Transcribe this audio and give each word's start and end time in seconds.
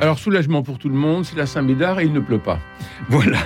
Alors, 0.00 0.18
soulagement 0.18 0.62
pour 0.62 0.78
tout 0.78 0.88
le 0.88 0.94
monde, 0.94 1.24
c'est 1.24 1.36
la 1.36 1.46
Saint-Médard 1.46 1.98
et 1.98 2.04
il 2.04 2.12
ne 2.12 2.20
pleut 2.20 2.38
pas. 2.38 2.60
Voilà. 3.08 3.38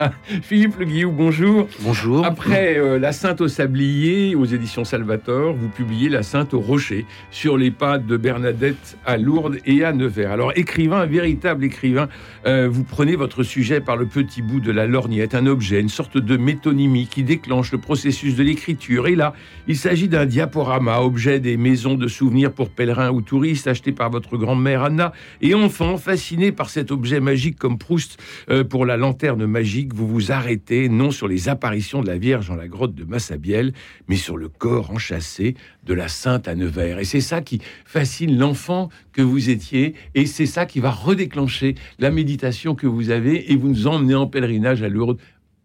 Philippe 0.42 0.78
Le 0.78 0.84
Guillou, 0.84 1.12
bonjour. 1.12 1.68
Bonjour. 1.80 2.24
Après 2.24 2.78
euh, 2.78 2.98
La 2.98 3.12
Sainte 3.12 3.40
au 3.40 3.48
Sablier 3.48 4.34
aux 4.34 4.44
éditions 4.44 4.84
Salvator, 4.84 5.54
vous 5.54 5.68
publiez 5.68 6.08
La 6.08 6.22
Sainte 6.22 6.54
au 6.54 6.60
Rocher 6.60 7.06
sur 7.30 7.56
les 7.56 7.70
pas 7.70 7.98
de 7.98 8.16
Bernadette 8.16 8.96
à 9.06 9.16
Lourdes 9.16 9.58
et 9.66 9.84
à 9.84 9.92
Nevers. 9.92 10.30
Alors, 10.30 10.52
écrivain, 10.56 11.04
véritable 11.06 11.64
écrivain, 11.64 12.08
euh, 12.46 12.68
vous 12.70 12.84
prenez 12.84 13.16
votre 13.16 13.42
sujet 13.42 13.80
par 13.80 13.96
le 13.96 14.06
petit 14.06 14.42
bout 14.42 14.60
de 14.60 14.70
la 14.70 14.86
lorgnette, 14.86 15.34
un 15.34 15.46
objet, 15.46 15.80
une 15.80 15.88
sorte 15.88 16.18
de 16.18 16.36
métonymie 16.36 17.08
qui 17.08 17.22
déclenche 17.22 17.72
le 17.72 17.78
processus 17.78 18.36
de 18.36 18.42
l'écriture. 18.42 19.08
Et 19.08 19.16
là, 19.16 19.32
il 19.66 19.76
s'agit 19.76 20.08
d'un 20.08 20.26
diaporama, 20.26 21.00
objet 21.00 21.40
des 21.40 21.56
maisons 21.56 21.94
de 21.94 22.08
souvenirs 22.08 22.52
pour 22.52 22.70
pèlerins 22.70 23.10
ou 23.10 23.20
touristes 23.20 23.66
acheté 23.66 23.92
par 23.92 24.10
votre 24.10 24.36
grand-mère 24.36 24.84
Anna. 24.84 25.12
Et 25.40 25.54
enfant, 25.54 25.96
fasciné 25.96 26.52
par 26.52 26.70
cet 26.70 26.92
objet 26.92 27.20
magique 27.20 27.58
comme 27.58 27.78
Proust 27.78 28.18
euh, 28.50 28.64
pour 28.64 28.86
la 28.86 28.96
lanterne 28.96 29.46
magique, 29.46 29.92
vous 29.94 30.06
vous 30.06 30.19
arrêtez 30.28 30.88
non 30.88 31.10
sur 31.10 31.28
les 31.28 31.48
apparitions 31.48 32.02
de 32.02 32.06
la 32.06 32.18
Vierge 32.18 32.48
dans 32.48 32.56
la 32.56 32.68
grotte 32.68 32.94
de 32.94 33.04
Massabielle, 33.04 33.72
mais 34.08 34.16
sur 34.16 34.36
le 34.36 34.48
corps 34.48 34.90
enchâssé 34.90 35.54
de 35.84 35.94
la 35.94 36.08
Sainte 36.08 36.48
à 36.48 36.54
Nevers. 36.54 36.98
Et 36.98 37.04
c'est 37.04 37.20
ça 37.20 37.40
qui 37.40 37.60
fascine 37.84 38.38
l'enfant 38.38 38.90
que 39.12 39.22
vous 39.22 39.50
étiez, 39.50 39.94
et 40.14 40.26
c'est 40.26 40.46
ça 40.46 40.66
qui 40.66 40.80
va 40.80 40.90
redéclencher 40.90 41.74
la 41.98 42.10
méditation 42.10 42.74
que 42.74 42.86
vous 42.86 43.10
avez, 43.10 43.52
et 43.52 43.56
vous 43.56 43.68
nous 43.68 43.86
emmenez 43.86 44.14
en 44.14 44.26
pèlerinage 44.26 44.82
à 44.82 44.88
Lourdes. 44.88 45.18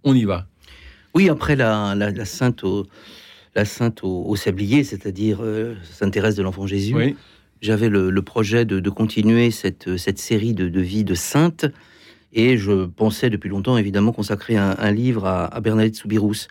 On 0.04 0.16
y 0.16 0.24
va. 0.24 0.48
Oui, 1.14 1.30
après 1.30 1.56
la, 1.56 1.96
Sainte 2.26 2.64
au, 2.64 2.86
la 3.56 3.66
Sainte 3.66 4.04
au, 4.04 4.36
Sablier, 4.36 4.84
c'est-à-dire 4.84 5.40
euh, 5.42 5.76
Sainte 5.84 6.14
Thérèse 6.14 6.36
de 6.36 6.44
l'Enfant 6.44 6.68
Jésus, 6.68 7.16
j'avais 7.62 7.90
le, 7.90 8.22
projet 8.22 8.66
de, 8.66 8.90
continuer 8.90 9.52
cette, 9.52 9.98
cette 9.98 10.20
série 10.20 10.54
de, 10.54 10.70
de 10.70 10.82
vies 10.82 11.04
de 11.04 11.16
saintes 11.16 11.66
et 12.36 12.58
je 12.58 12.86
pensais 12.86 13.30
depuis 13.30 13.50
longtemps, 13.50 13.78
évidemment, 13.78 14.12
consacrer 14.12 14.58
un, 14.58 14.92
livre 14.92 15.26
à, 15.26 15.60
Bernadette 15.62 15.96
Soubirous. 15.96 16.48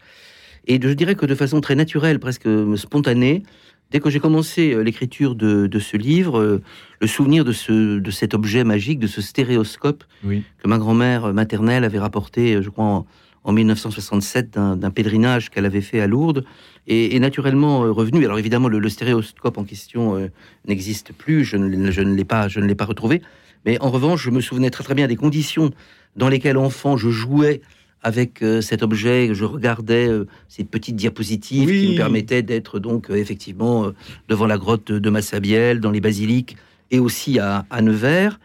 Et 0.67 0.81
je 0.83 0.89
dirais 0.89 1.15
que 1.15 1.27
de 1.27 1.35
façon 1.35 1.61
très 1.61 1.75
naturelle, 1.75 2.19
presque 2.19 2.49
spontanée, 2.77 3.43
dès 3.91 4.01
que 4.01 4.09
j'ai 4.09 4.19
commencé 4.19 4.73
euh, 4.73 4.81
l'écriture 4.81 5.35
de, 5.35 5.79
ce 5.79 5.99
livre, 5.99 6.41
euh, 6.41 6.63
le 7.01 7.07
souvenir 7.07 7.45
de, 7.45 7.53
ce, 7.53 7.99
de 7.99 8.11
cet 8.11 8.33
objet 8.33 8.65
magique, 8.65 8.99
de 8.99 9.07
ce 9.07 9.21
stéréoscope 9.21 10.05
que 10.23 10.69
ma 10.69 10.79
grand-mère 10.79 11.35
maternelle 11.35 11.85
avait 11.85 11.99
rapporté, 11.99 12.63
je 12.63 12.71
crois, 12.71 13.05
en, 13.45 13.53
1967 13.53 14.53
d'un 14.53 14.91
pèlerinage 14.91 15.51
qu'elle 15.51 15.67
avait 15.67 15.83
fait 15.83 16.01
à 16.01 16.07
Lourdes, 16.07 16.47
est, 16.87 17.19
naturellement 17.21 17.85
euh, 17.85 17.91
revenu. 17.91 18.25
Alors 18.25 18.39
évidemment, 18.39 18.69
le, 18.69 18.89
stéréoscope 18.89 19.59
en 19.59 19.65
question 19.65 20.31
n'existe 20.67 21.13
plus, 21.13 21.45
je 21.45 21.59
ne, 21.59 21.91
je 21.91 22.01
ne 22.01 22.15
l'ai 22.15 22.25
pas, 22.25 22.49
je 22.49 22.61
ne 22.61 22.65
l'ai 22.65 22.75
pas 22.75 22.87
retrouvé. 22.87 23.21
Mais 23.65 23.81
en 23.81 23.91
revanche, 23.91 24.23
je 24.23 24.31
me 24.31 24.41
souvenais 24.41 24.71
très 24.71 24.85
très 24.85 24.95
bien 24.95 25.07
des 25.07 25.17
conditions 25.17 25.71
dans 26.17 26.29
lesquelles, 26.29 26.59
enfant, 26.59 26.97
je 26.97 27.11
jouais 27.11 27.61
avec 28.03 28.43
euh, 28.43 28.61
cet 28.61 28.83
objet, 28.83 29.31
je 29.33 29.47
regardais 29.47 30.07
euh, 30.07 30.27
ces 30.49 30.63
petites 30.63 30.95
diapositives 30.95 31.71
qui 31.71 31.93
me 31.93 31.97
permettaient 31.97 32.43
d'être 32.43 32.79
donc 32.79 33.11
euh, 33.11 33.15
effectivement 33.15 33.91
devant 34.29 34.47
la 34.47 34.59
grotte 34.59 34.93
de 34.93 35.11
Massabielle, 35.11 35.81
dans 35.81 35.91
les 35.91 36.03
basiliques 36.03 36.57
et 36.91 36.99
aussi 36.99 37.39
à, 37.39 37.65
Nevers. 37.81 38.39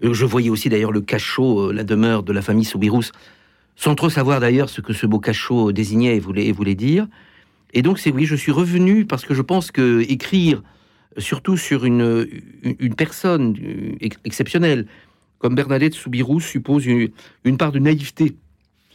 Je 0.00 0.24
voyais 0.24 0.50
aussi 0.50 0.70
d'ailleurs 0.70 0.90
le 0.90 1.02
cachot, 1.02 1.70
la 1.70 1.84
demeure 1.84 2.22
de 2.22 2.32
la 2.32 2.42
famille 2.42 2.64
Soubirous, 2.64 3.12
sans 3.76 3.94
trop 3.94 4.08
savoir 4.08 4.40
d'ailleurs 4.40 4.70
ce 4.70 4.80
que 4.80 4.92
ce 4.92 5.06
beau 5.06 5.18
cachot 5.18 5.70
désignait 5.70 6.16
et 6.16 6.20
voulait, 6.20 6.46
et 6.46 6.52
voulait 6.52 6.74
dire. 6.74 7.06
Et 7.74 7.82
donc 7.82 7.98
c'est 7.98 8.10
oui, 8.10 8.24
je 8.24 8.36
suis 8.36 8.52
revenu 8.52 9.04
parce 9.04 9.24
que 9.24 9.34
je 9.34 9.42
pense 9.42 9.70
que 9.70 10.00
écrire 10.08 10.62
surtout 11.18 11.56
sur 11.56 11.84
une, 11.84 12.26
une 12.62 12.94
personne 12.94 13.56
exceptionnelle, 14.24 14.86
comme 15.38 15.54
Bernadette 15.54 15.94
Soubirous 15.94 16.40
suppose 16.40 16.86
une 16.86 17.56
part 17.58 17.72
de 17.72 17.78
naïveté 17.78 18.34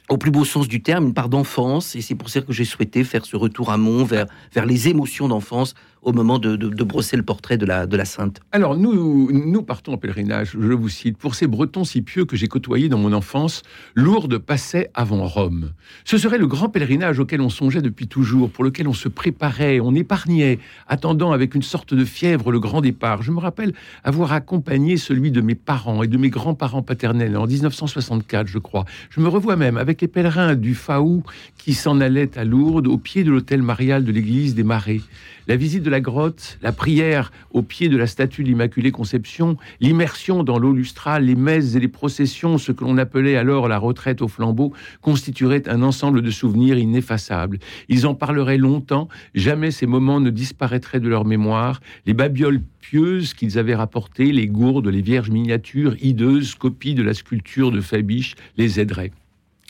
au 0.09 0.18
plus 0.18 0.31
beau 0.31 0.44
sens 0.44 0.68
du 0.68 0.81
terme, 0.81 1.08
une 1.08 1.13
part 1.13 1.29
d'enfance, 1.29 1.96
et 1.96 2.02
c'est 2.02 2.16
pour 2.16 2.29
ça 2.29 2.41
que 2.41 2.52
j'ai 2.52 2.66
souhaité 2.66 3.03
faire 3.03 3.25
ce 3.25 3.35
retour 3.35 3.69
à 3.72 3.78
Mont 3.78 4.03
vers, 4.03 4.25
vers 4.53 4.66
les 4.66 4.88
émotions 4.88 5.28
d'enfance 5.28 5.75
au 6.02 6.14
moment 6.14 6.40
de, 6.40 6.56
brosser 6.84 7.18
le 7.18 7.24
portrait 7.24 7.58
de 7.58 7.66
la, 7.66 8.06
sainte. 8.06 8.40
Alors, 8.52 8.78
nous, 8.78 9.32
nous 9.32 9.62
partons 9.64 9.94
en 9.94 9.98
pèlerinage, 9.98 10.56
je 10.60 10.74
vous 10.74 10.90
cite, 10.90 11.18
pour 11.18 11.36
ces 11.36 11.48
Bretons 11.48 11.84
si 11.84 12.02
pieux 12.02 12.26
que 12.26 12.36
j'ai 12.36 12.48
côtoyés 12.48 12.90
dans 12.90 12.98
mon 12.98 13.14
enfance, 13.14 13.64
Lourdes 13.96 14.38
passait 14.38 14.90
avant 14.94 15.26
Rome. 15.26 15.74
Ce 16.06 16.18
serait 16.18 16.38
le 16.38 16.48
grand 16.48 16.70
pèlerinage 16.70 17.20
auquel 17.20 17.42
on 17.42 17.50
songeait 17.50 17.82
depuis 17.82 18.08
toujours, 18.08 18.50
pour 18.50 18.64
lequel 18.64 18.88
on 18.88 18.94
se 18.94 19.09
préparait, 19.09 19.80
on 19.80 19.94
épargnait, 19.94 20.59
attendant 20.88 21.32
avec 21.32 21.56
une 21.56 21.62
sorte 21.62 21.94
de 21.94 22.06
fièvre 22.06 22.52
le 22.52 22.59
grand 22.59 22.82
départ. 22.82 23.22
Je 23.22 23.32
me 23.32 23.40
rappelle 23.40 23.74
avoir 24.04 24.32
accompagné 24.32 24.98
celui 24.98 25.32
de 25.32 25.42
mes 25.42 25.56
parents 25.56 26.04
et 26.04 26.08
de 26.08 26.18
mes 26.18 26.30
grands-parents 26.30 26.84
paternels 26.84 27.36
en 27.38 27.46
1964, 27.46 28.48
je 28.48 28.59
crois. 28.59 28.86
Je 29.09 29.20
me 29.20 29.28
revois 29.28 29.56
même 29.56 29.78
avec 29.78 30.02
les 30.02 30.08
pèlerins 30.08 30.56
du 30.56 30.76
Faou 30.76 31.24
qui 31.58 31.74
s'en 31.74 32.00
allaient 32.00 32.38
à 32.38 32.46
Lourdes, 32.46 32.88
au 32.88 32.98
pied 32.98 33.24
de 33.24 33.32
l'hôtel 33.32 33.62
marial 33.62 34.04
de 34.06 34.12
l'église 34.12 34.56
des 34.56 34.64
Marais. 34.64 35.02
La 35.48 35.56
visite 35.56 35.82
de 35.82 35.89
la 35.90 36.00
grotte, 36.00 36.58
la 36.62 36.72
prière 36.72 37.32
au 37.52 37.62
pied 37.62 37.90
de 37.90 37.98
la 37.98 38.08
statue 38.08 38.44
de 38.44 38.48
l'Immaculée 38.48 38.92
Conception, 38.92 39.58
l'immersion 39.82 40.44
dans 40.44 40.58
l'eau 40.60 40.74
lustrale, 40.74 41.26
les 41.26 41.36
messes 41.36 41.76
et 41.76 41.80
les 41.80 41.88
processions, 41.88 42.58
ce 42.58 42.72
que 42.72 42.84
l'on 42.84 42.98
appelait 42.98 43.36
alors 43.36 43.68
la 43.68 43.78
retraite 43.78 44.22
au 44.22 44.28
flambeau, 44.28 44.74
constitueraient 45.02 45.68
un 45.68 45.82
ensemble 45.82 46.22
de 46.22 46.32
souvenirs 46.32 46.78
ineffaçables. 46.78 47.60
Ils 47.90 48.08
en 48.08 48.16
parleraient 48.16 48.58
longtemps, 48.58 49.10
jamais 49.36 49.72
ces 49.72 49.86
moments 49.86 50.20
ne 50.20 50.30
disparaîtraient 50.30 51.00
de 51.00 51.10
leur 51.10 51.26
mémoire. 51.26 51.82
Les 52.06 52.14
babioles 52.14 52.62
pieuses 52.80 53.34
qu'ils 53.34 53.60
avaient 53.60 53.76
rapportées, 53.76 54.32
les 54.32 54.48
gourdes, 54.48 54.88
les 54.88 55.02
vierges 55.02 55.30
miniatures, 55.30 55.96
hideuses, 56.02 56.56
copies 56.56 56.96
de 56.96 57.04
la 57.04 57.14
sculpture 57.14 57.72
de 57.72 57.82
Fabiche, 57.82 58.36
les 58.58 58.80
aideraient. 58.80 59.12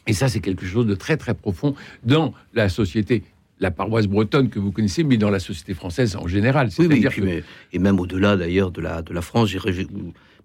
Et 0.07 0.13
ça, 0.13 0.27
c'est 0.27 0.39
quelque 0.39 0.65
chose 0.65 0.87
de 0.87 0.95
très 0.95 1.17
très 1.17 1.33
profond 1.33 1.75
dans 2.03 2.33
la 2.53 2.69
société 2.69 3.23
la 3.59 3.71
paroisse 3.71 4.07
bretonne 4.07 4.49
que 4.49 4.59
vous 4.59 4.71
connaissez, 4.71 5.03
mais 5.03 5.17
dans 5.17 5.29
la 5.29 5.39
société 5.39 5.73
française 5.73 6.15
en 6.15 6.27
général. 6.27 6.69
Oui, 6.79 6.87
oui 6.87 7.43
et 7.73 7.79
même 7.79 7.99
au-delà 7.99 8.37
d'ailleurs 8.37 8.71
de 8.71 8.81
la, 8.81 9.01
de 9.01 9.13
la 9.13 9.21
France, 9.21 9.49
j'ai 9.49 9.59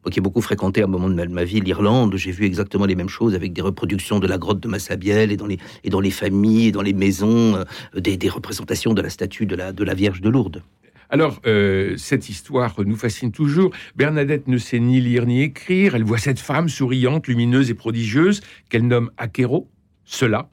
moi 0.05 0.11
qui 0.11 0.19
ai 0.19 0.23
beaucoup 0.23 0.43
fréquenté 0.43 0.83
à 0.83 0.85
un 0.85 0.89
moment 0.89 1.09
de 1.09 1.15
ma, 1.15 1.45
vie 1.45 1.61
l'Irlande, 1.61 2.15
j'ai 2.17 2.31
vu 2.31 2.45
exactement 2.45 2.85
les 2.85 2.95
mêmes 2.95 3.09
choses 3.09 3.35
avec 3.35 3.55
des 3.55 3.63
reproductions 3.63 4.19
de 4.19 4.27
la 4.27 4.37
grotte 4.37 4.61
de 4.61 4.69
Massabielle 4.69 5.33
et 5.33 5.39
dans 5.39 5.47
les, 5.47 5.59
et 5.83 5.89
dans 5.89 6.01
les 6.01 6.11
familles, 6.11 6.69
et 6.69 6.73
dans 6.73 6.83
les 6.83 6.93
maisons, 6.93 7.57
euh, 7.57 8.01
des, 8.01 8.29
représentations 8.29 8.93
de 8.93 9.01
la 9.01 9.09
statue 9.09 9.47
de 9.47 9.57
la, 9.57 9.73
de 9.73 9.83
la 9.83 9.95
Vierge 9.95 10.21
de 10.21 10.29
Lourdes. 10.29 10.63
Alors, 11.09 11.41
euh, 11.47 11.95
cette 11.97 12.29
histoire 12.29 12.75
nous 12.85 12.97
fascine 12.97 13.33
toujours. 13.33 13.71
Bernadette 13.97 14.47
ne 14.47 14.59
sait 14.59 14.79
ni 14.79 15.01
lire 15.01 15.25
ni 15.25 15.41
écrire. 15.41 15.95
Elle 15.95 16.05
voit 16.05 16.19
cette 16.19 16.41
femme 16.41 16.69
souriante, 16.69 17.27
lumineuse 17.27 17.71
et 17.71 17.75
prodigieuse 17.75 18.43
qu'elle 18.69 18.87
nomme 18.87 19.11
Akero, 19.17 19.71
cela, 20.05 20.51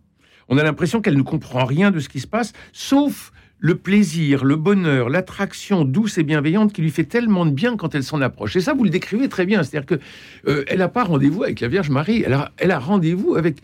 on 0.52 0.58
a 0.58 0.64
l'impression 0.64 1.02
qu'elle 1.02 1.18
ne 1.18 1.24
comprend 1.24 1.66
rien 1.66 1.90
de 1.90 2.00
ce 2.00 2.10
qui 2.10 2.20
se 2.20 2.28
passe, 2.28 2.52
sauf 2.74 3.32
le 3.58 3.76
plaisir, 3.76 4.44
le 4.44 4.58
bonheur, 4.58 5.08
l'attraction 5.08 5.86
douce 5.86 6.18
et 6.18 6.24
bienveillante 6.24 6.74
qui 6.74 6.82
lui 6.82 6.92
fait 6.92 7.06
tellement 7.06 7.46
de 7.46 7.52
bien 7.52 7.78
quand 7.78 7.96
elle 7.96 8.04
s'en 8.04 8.20
approche. 8.22 8.56
Et 8.58 8.60
ça, 8.62 8.74
vous 8.74 8.84
le 8.84 8.90
décrivez 8.90 9.30
très 9.30 9.46
bien. 9.46 9.64
C'est-à-dire 9.64 9.86
que 9.86 10.04
euh, 10.48 10.66
elle 10.68 10.80
n'a 10.80 10.90
pas 10.90 11.06
rendez-vous 11.06 11.44
avec 11.44 11.62
la 11.62 11.70
Vierge 11.70 11.90
Marie, 11.90 12.24
elle 12.26 12.34
a, 12.34 12.52
elle 12.58 12.72
a 12.72 12.80
rendez-vous 12.80 13.36
avec, 13.36 13.58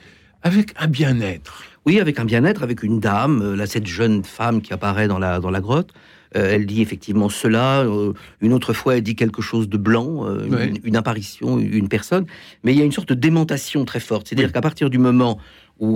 avec 0.44 0.74
un 0.80 0.88
bien-être. 0.88 1.63
Oui, 1.86 2.00
avec 2.00 2.19
un 2.19 2.25
bien-être, 2.25 2.63
avec 2.63 2.84
une 2.84 3.00
dame, 3.00 3.42
euh, 3.42 3.56
là, 3.56 3.66
cette 3.66 3.88
jeune 3.88 4.24
femme 4.24 4.62
qui 4.62 4.72
apparaît 4.72 5.07
dans 5.07 5.19
la, 5.19 5.39
dans 5.39 5.51
la 5.51 5.60
grotte. 5.60 5.92
Euh, 6.36 6.51
elle 6.54 6.66
dit 6.66 6.81
effectivement 6.81 7.30
cela. 7.30 7.86
une 8.42 8.54
autre 8.54 8.74
fois, 8.74 8.98
elle 8.98 9.04
dit 9.04 9.16
quelque 9.16 9.42
chose 9.42 9.68
de 9.68 9.78
blanc, 9.78 10.25
une, 10.84 10.95
apparition, 10.95 11.57
une 11.57 11.89
personne. 11.89 12.25
Mais 12.63 12.74
il 12.74 12.78
y 12.78 12.81
a 12.81 12.86
une 12.86 12.92
sorte 12.92 13.10
de 13.10 13.13
démentation 13.16 13.84
très 13.84 14.00
forte. 14.00 14.28
C'est-à-dire 14.28 14.54
qu'à 14.54 14.62
partir 14.62 14.89
du 14.89 15.00
moment 15.00 15.39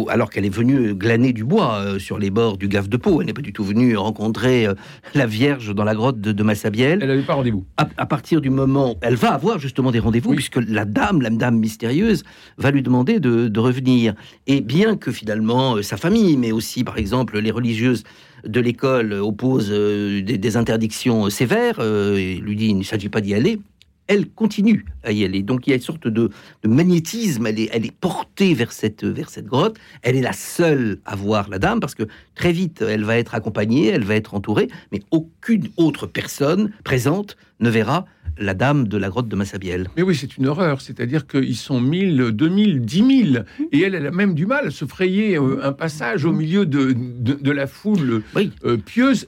alors 0.10 0.30
qu'elle 0.30 0.46
est 0.46 0.54
venue 0.54 0.94
glaner 0.94 1.34
du 1.34 1.44
bois 1.44 1.76
euh, 1.76 2.00
sur 2.00 2.20
les 2.20 2.30
bords 2.30 2.58
du 2.58 2.68
Gave 2.68 2.88
de 2.88 2.98
Pau, 2.98 3.22
elle 3.22 3.28
n'est 3.28 3.34
pas 3.34 3.42
du 3.42 3.54
tout 3.54 3.64
venue 3.64 3.96
rencontrer 3.98 4.68
euh, 4.68 4.74
la 5.16 5.26
Vierge 5.26 5.74
dans 5.74 5.84
la 5.84 5.96
grotte 5.96 6.20
de, 6.22 6.44
Massabielle. 6.44 7.00
Elle 7.02 7.10
n'avait 7.10 7.22
pas 7.22 7.36
rendez-vous. 7.36 7.66
À, 7.78 8.06
partir 8.06 8.42
du 8.42 8.50
moment, 8.50 8.96
elle 9.02 9.16
va 9.16 9.34
avoir 9.34 9.60
justement 9.60 9.92
des 9.92 10.00
rendez-vous, 10.00 10.34
puisque 10.34 10.58
la 10.58 10.86
dame, 10.86 11.22
la 11.22 11.30
dame 11.30 11.58
mystérieuse, 11.58 12.24
va 12.58 12.72
lui 12.72 12.82
demander 12.82 13.20
de, 13.20 13.60
revenir. 13.60 14.16
Et 14.48 14.62
bien 14.62 14.98
que 14.98 15.12
finalement 15.12 15.76
euh, 15.76 15.82
sa 15.84 15.98
famille, 15.98 16.36
mais 16.36 16.52
aussi 16.52 16.84
par 16.84 16.98
exemple 16.98 17.40
les 17.40 17.52
religieuses 17.52 18.04
de 18.44 18.60
l'école 18.60 19.14
opposent 19.14 19.70
des, 19.70 20.58
interdictions 20.58 21.30
sévères, 21.30 21.80
et 21.80 22.38
lui 22.38 22.56
dit 22.56 22.70
il 22.70 22.78
ne 22.80 22.84
s'agit 22.84 23.10
pas 23.10 23.22
d'y 23.22 23.36
aller, 23.36 23.60
elle 24.08 24.30
continue 24.30 24.86
à 25.04 25.12
y 25.12 25.24
aller. 25.24 25.42
Donc 25.42 25.68
il 25.68 25.70
y 25.70 25.74
a 25.74 25.76
une 25.78 25.82
sorte 25.82 26.08
de, 26.08 26.30
magnétisme, 26.66 27.48
elle 27.48 27.60
est, 27.60 27.70
elle 27.72 27.86
est 27.86 27.96
portée 27.96 28.54
vers 28.54 28.72
cette, 28.72 29.04
vers 29.04 29.30
cette 29.30 29.46
grotte. 29.46 29.78
Elle 30.02 30.16
est 30.16 30.22
la 30.22 30.34
seule 30.34 31.00
à 31.06 31.16
voir 31.16 31.50
la 31.50 31.60
dame 31.60 31.80
parce 31.80 31.96
que 31.96 32.04
très 32.36 32.52
vite 32.52 32.82
elle 32.82 33.04
va 33.04 33.18
être 33.18 33.36
accompagnée, 33.36 33.88
elle 33.88 34.04
va 34.04 34.16
être 34.16 34.34
entourée, 34.34 34.68
mais 34.92 35.02
aucune 35.12 35.70
autre 35.78 36.08
personne 36.08 36.72
présente 36.84 37.38
ne 37.60 37.70
verra 37.70 38.06
la 38.38 38.54
dame 38.54 38.88
de 38.88 38.98
la 38.98 39.10
grotte 39.10 39.28
de 39.28 39.36
Massabielle. 39.36 39.88
Mais 39.96 40.02
oui, 40.02 40.16
c'est 40.16 40.38
une 40.38 40.48
horreur. 40.48 40.82
C'est-à-dire 40.82 41.28
qu'ils 41.28 41.56
sont 41.56 41.80
1000, 41.80 42.32
2000, 42.32 42.82
10 42.82 43.24
000. 43.24 43.44
Et 43.72 43.82
elle, 43.82 43.96
elle 43.96 44.08
a 44.08 44.12
même 44.12 44.34
du 44.34 44.46
mal 44.46 44.68
à 44.68 44.72
se 44.72 44.86
frayer 44.86 45.38
euh, 45.38 45.60
un 45.64 45.74
passage 45.74 46.26
au 46.26 46.32
milieu 46.32 46.66
de, 46.66 46.94
de, 46.94 47.52
la 47.52 47.68
foule 47.68 48.24
euh, 48.66 48.78
pieuse 48.78 49.28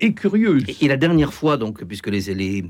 et 0.00 0.14
curieuse. 0.14 0.64
Et, 0.80 0.88
la 0.88 0.96
dernière 0.96 1.32
fois, 1.32 1.56
donc, 1.56 1.84
puisque 1.84 2.08
les, 2.08 2.34
les, 2.34 2.64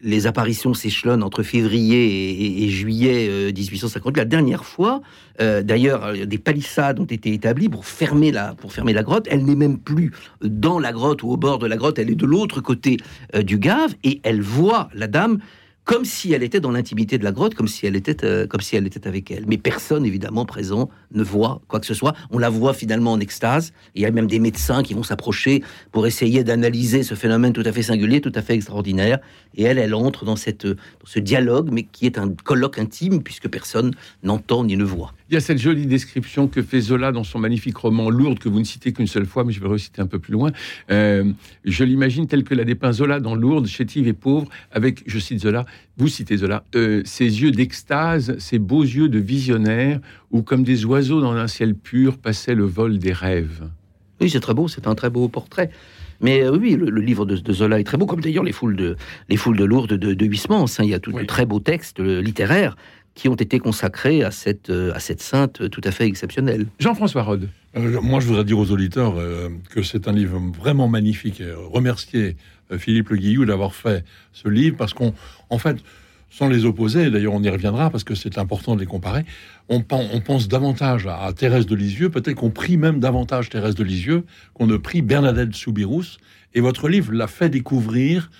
les 0.00 0.26
apparitions 0.26 0.74
s'échelonnent 0.74 1.22
entre 1.22 1.42
février 1.42 2.64
et, 2.64 2.68
juillet 2.68 3.52
1850. 3.52 4.16
Euh, 4.16 4.20
la 4.20 4.24
dernière 4.24 4.64
fois, 4.64 5.00
d'ailleurs, 5.38 6.12
des 6.26 6.38
palissades 6.38 7.00
ont 7.00 7.04
été 7.04 7.32
établies 7.32 7.68
pour 7.68 7.86
fermer 7.86 8.30
la, 8.30 8.54
pour 8.54 8.72
fermer 8.72 8.92
la 8.92 9.02
grotte. 9.02 9.26
Elle 9.30 9.44
n'est 9.44 9.56
même 9.56 9.78
plus 9.78 10.12
dans 10.42 10.78
la 10.78 10.92
grotte 10.92 11.22
ou 11.22 11.30
au 11.30 11.36
bord 11.36 11.58
de 11.58 11.66
la 11.66 11.76
grotte, 11.76 11.98
elle 11.98 12.10
est 12.10 12.14
de 12.14 12.26
l'autre 12.26 12.60
côté 12.60 12.98
du 13.42 13.58
Gave 13.58 13.94
et 14.04 14.20
elle 14.24 14.40
voit 14.40 14.88
la 14.94 15.06
dame 15.06 15.38
comme 15.88 16.04
si 16.04 16.34
elle 16.34 16.42
était 16.42 16.60
dans 16.60 16.70
l'intimité 16.70 17.16
de 17.16 17.24
la 17.24 17.32
grotte, 17.32 17.54
comme 17.54 17.66
si 17.66 17.86
elle 17.86 17.96
était, 17.96 18.22
euh, 18.22 18.46
comme 18.46 18.60
si 18.60 18.76
elle 18.76 18.86
était 18.86 19.08
avec 19.08 19.30
elle. 19.30 19.46
Mais 19.46 19.56
personne, 19.56 20.04
évidemment, 20.04 20.44
présent 20.44 20.90
ne 21.12 21.22
voit 21.22 21.62
quoi 21.66 21.80
que 21.80 21.86
ce 21.86 21.94
soit. 21.94 22.12
On 22.30 22.36
la 22.36 22.50
voit 22.50 22.74
finalement 22.74 23.12
en 23.12 23.20
extase. 23.20 23.72
Il 23.94 24.02
y 24.02 24.04
a 24.04 24.10
même 24.10 24.26
des 24.26 24.38
médecins 24.38 24.82
qui 24.82 24.92
vont 24.92 25.02
s'approcher 25.02 25.64
pour 25.90 26.06
essayer 26.06 26.44
d'analyser 26.44 27.02
ce 27.02 27.14
phénomène 27.14 27.54
tout 27.54 27.62
à 27.64 27.72
fait 27.72 27.84
singulier, 27.84 28.20
tout 28.20 28.32
à 28.34 28.42
fait 28.42 28.52
extraordinaire. 28.52 29.18
Et 29.56 29.62
elle, 29.62 29.78
elle 29.78 29.94
entre 29.94 30.26
dans, 30.26 30.36
cette, 30.36 30.66
dans 30.66 30.76
ce 31.06 31.20
dialogue, 31.20 31.70
mais 31.72 31.84
qui 31.84 32.04
est 32.04 32.18
un 32.18 32.34
colloque 32.34 32.78
intime, 32.78 33.22
puisque 33.22 33.48
personne 33.48 33.92
n'entend 34.22 34.64
ni 34.64 34.76
ne 34.76 34.84
voit. 34.84 35.14
Il 35.30 35.34
y 35.34 35.36
a 35.36 35.40
cette 35.40 35.58
jolie 35.58 35.84
description 35.84 36.48
que 36.48 36.62
fait 36.62 36.80
Zola 36.80 37.12
dans 37.12 37.22
son 37.22 37.38
magnifique 37.38 37.76
roman 37.76 38.08
Lourdes, 38.08 38.38
que 38.38 38.48
vous 38.48 38.60
ne 38.60 38.64
citez 38.64 38.94
qu'une 38.94 39.06
seule 39.06 39.26
fois, 39.26 39.44
mais 39.44 39.52
je 39.52 39.60
vais 39.60 39.68
reciter 39.68 40.00
un 40.00 40.06
peu 40.06 40.18
plus 40.18 40.32
loin. 40.32 40.52
Euh, 40.90 41.32
je 41.66 41.84
l'imagine 41.84 42.26
tel 42.26 42.44
que 42.44 42.54
l'a 42.54 42.64
dépeint 42.64 42.92
Zola 42.92 43.20
dans 43.20 43.34
Lourdes, 43.34 43.66
chétive 43.66 44.08
et 44.08 44.14
pauvre, 44.14 44.48
avec, 44.72 45.02
je 45.06 45.18
cite 45.18 45.40
Zola, 45.40 45.66
vous 45.98 46.08
citez 46.08 46.38
Zola, 46.38 46.64
euh, 46.74 47.02
ses 47.04 47.42
yeux 47.42 47.50
d'extase, 47.50 48.38
ses 48.38 48.58
beaux 48.58 48.84
yeux 48.84 49.10
de 49.10 49.18
visionnaire, 49.18 50.00
où 50.30 50.40
comme 50.40 50.62
des 50.62 50.86
oiseaux 50.86 51.20
dans 51.20 51.32
un 51.32 51.46
ciel 51.46 51.74
pur 51.74 52.16
passait 52.16 52.54
le 52.54 52.64
vol 52.64 52.98
des 52.98 53.12
rêves. 53.12 53.68
Oui, 54.22 54.30
c'est 54.30 54.40
très 54.40 54.54
beau, 54.54 54.66
c'est 54.66 54.86
un 54.86 54.94
très 54.94 55.10
beau 55.10 55.28
portrait. 55.28 55.70
Mais 56.20 56.42
euh, 56.42 56.56
oui, 56.56 56.74
le, 56.74 57.00
livre 57.00 57.26
de, 57.26 57.52
Zola 57.52 57.78
est 57.78 57.84
très 57.84 57.98
beau, 57.98 58.06
comme 58.06 58.22
d'ailleurs 58.22 58.44
les 58.44 58.52
foules 58.52 58.76
de, 58.76 58.96
les 59.28 59.36
foules 59.36 59.58
de 59.58 59.64
Lourdes 59.64 59.92
de, 59.92 60.14
de 60.14 60.26
Huysmans. 60.26 60.64
Hein. 60.64 60.84
il 60.84 60.88
y 60.88 60.94
a 60.94 60.98
tout 60.98 61.12
de 61.12 61.22
très 61.24 61.44
beaux 61.44 61.60
textes 61.60 62.00
littéraires 62.00 62.76
qui 63.18 63.28
ont 63.28 63.34
été 63.34 63.58
consacrés 63.58 64.22
à 64.22 64.30
cette, 64.30 64.70
euh, 64.70 64.94
à 64.94 65.00
cette 65.00 65.20
sainte 65.20 65.68
tout 65.70 65.80
à 65.82 65.90
fait 65.90 66.06
exceptionnelle. 66.06 66.66
Jean-François 66.78 67.24
Rode. 67.24 67.48
Euh, 67.76 68.00
moi, 68.00 68.20
je 68.20 68.28
voudrais 68.28 68.44
dire 68.44 68.58
aux 68.58 68.70
auditeurs 68.70 69.18
euh, 69.18 69.48
que 69.70 69.82
c'est 69.82 70.06
un 70.06 70.12
livre 70.12 70.40
vraiment 70.56 70.86
magnifique. 70.86 71.40
Et 71.40 71.52
remercier 71.52 72.36
Philippe 72.78 73.08
Le 73.08 73.16
Guillou 73.16 73.44
d'avoir 73.44 73.74
fait 73.74 74.04
ce 74.32 74.48
livre 74.48 74.76
parce 74.76 74.94
qu'en 74.94 75.14
en 75.50 75.58
fait, 75.58 75.78
sans 76.30 76.48
les 76.48 76.64
opposer, 76.64 77.10
d'ailleurs 77.10 77.34
on 77.34 77.42
y 77.42 77.48
reviendra 77.48 77.90
parce 77.90 78.04
que 78.04 78.14
c'est 78.14 78.38
important 78.38 78.76
de 78.76 78.80
les 78.80 78.86
comparer, 78.86 79.24
on, 79.68 79.82
on 79.90 80.20
pense 80.20 80.46
davantage 80.46 81.06
à, 81.06 81.32
Thérèse 81.32 81.66
de 81.66 81.74
Lisieux, 81.74 82.10
peut-être 82.10 82.36
qu'on 82.36 82.50
prie 82.50 82.76
même 82.76 83.00
davantage 83.00 83.48
Thérèse 83.48 83.74
de 83.74 83.82
Lisieux 83.82 84.24
qu'on 84.52 84.66
ne 84.66 84.76
prie 84.76 85.00
Bernadette 85.00 85.54
Soubirous, 85.54 86.18
et 86.54 86.60
votre 86.60 86.88
livre 86.88 87.12
l'a 87.12 87.26
fait 87.26 87.48
découvrir 87.48 88.30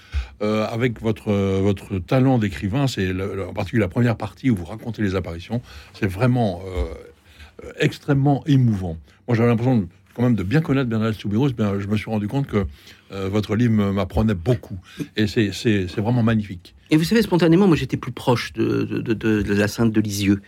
euh, 0.43 0.67
avec 0.67 1.01
votre, 1.01 1.33
votre 1.33 1.99
talent 1.99 2.39
d'écrivain. 2.39 2.87
C'est 2.87 3.11
en 3.13 3.53
particulier 3.53 3.81
la 3.81 3.89
première 3.89 4.17
partie 4.17 4.51
où 4.51 4.57
vous 4.57 4.65
racontez 4.65 5.03
les 5.03 5.15
apparitions. 5.15 5.61
C'est 5.95 6.07
vraiment 6.07 6.63
euh, 6.67 7.71
extrêmement 7.79 8.45
émouvant. 8.47 8.97
Moi, 9.27 9.37
j'avais 9.37 9.49
l'impression 9.49 9.89
quand 10.15 10.23
même 10.23 10.35
de 10.35 10.43
bien 10.43 10.61
connaître 10.61 10.89
Bernadette 10.89 11.21
Soubirous. 11.21 11.51
Ben, 11.51 11.79
je 11.79 11.87
me 11.87 11.97
suis 11.97 12.11
rendu 12.11 12.29
compte 12.29 12.47
que 12.47 12.67
euh, 13.13 13.29
votre 13.29 13.55
livre 13.55 13.93
m'apprenait 13.93 14.35
beaucoup. 14.35 14.79
Et 15.17 15.27
c'est 15.27 15.97
vraiment 15.99 16.23
magnifique. 16.23 16.75
Et 16.91 16.97
vous 16.97 17.05
savez, 17.05 17.23
spontanément, 17.23 17.67
moi, 17.67 17.77
j'étais 17.77 17.97
plus 17.97 18.13
proche 18.13 18.53
de, 18.55 18.85
de, 18.85 19.13
de 19.13 19.55
la 19.55 19.69
Sainte 19.69 19.93
de 19.93 20.01
Lisieux. 20.01 20.41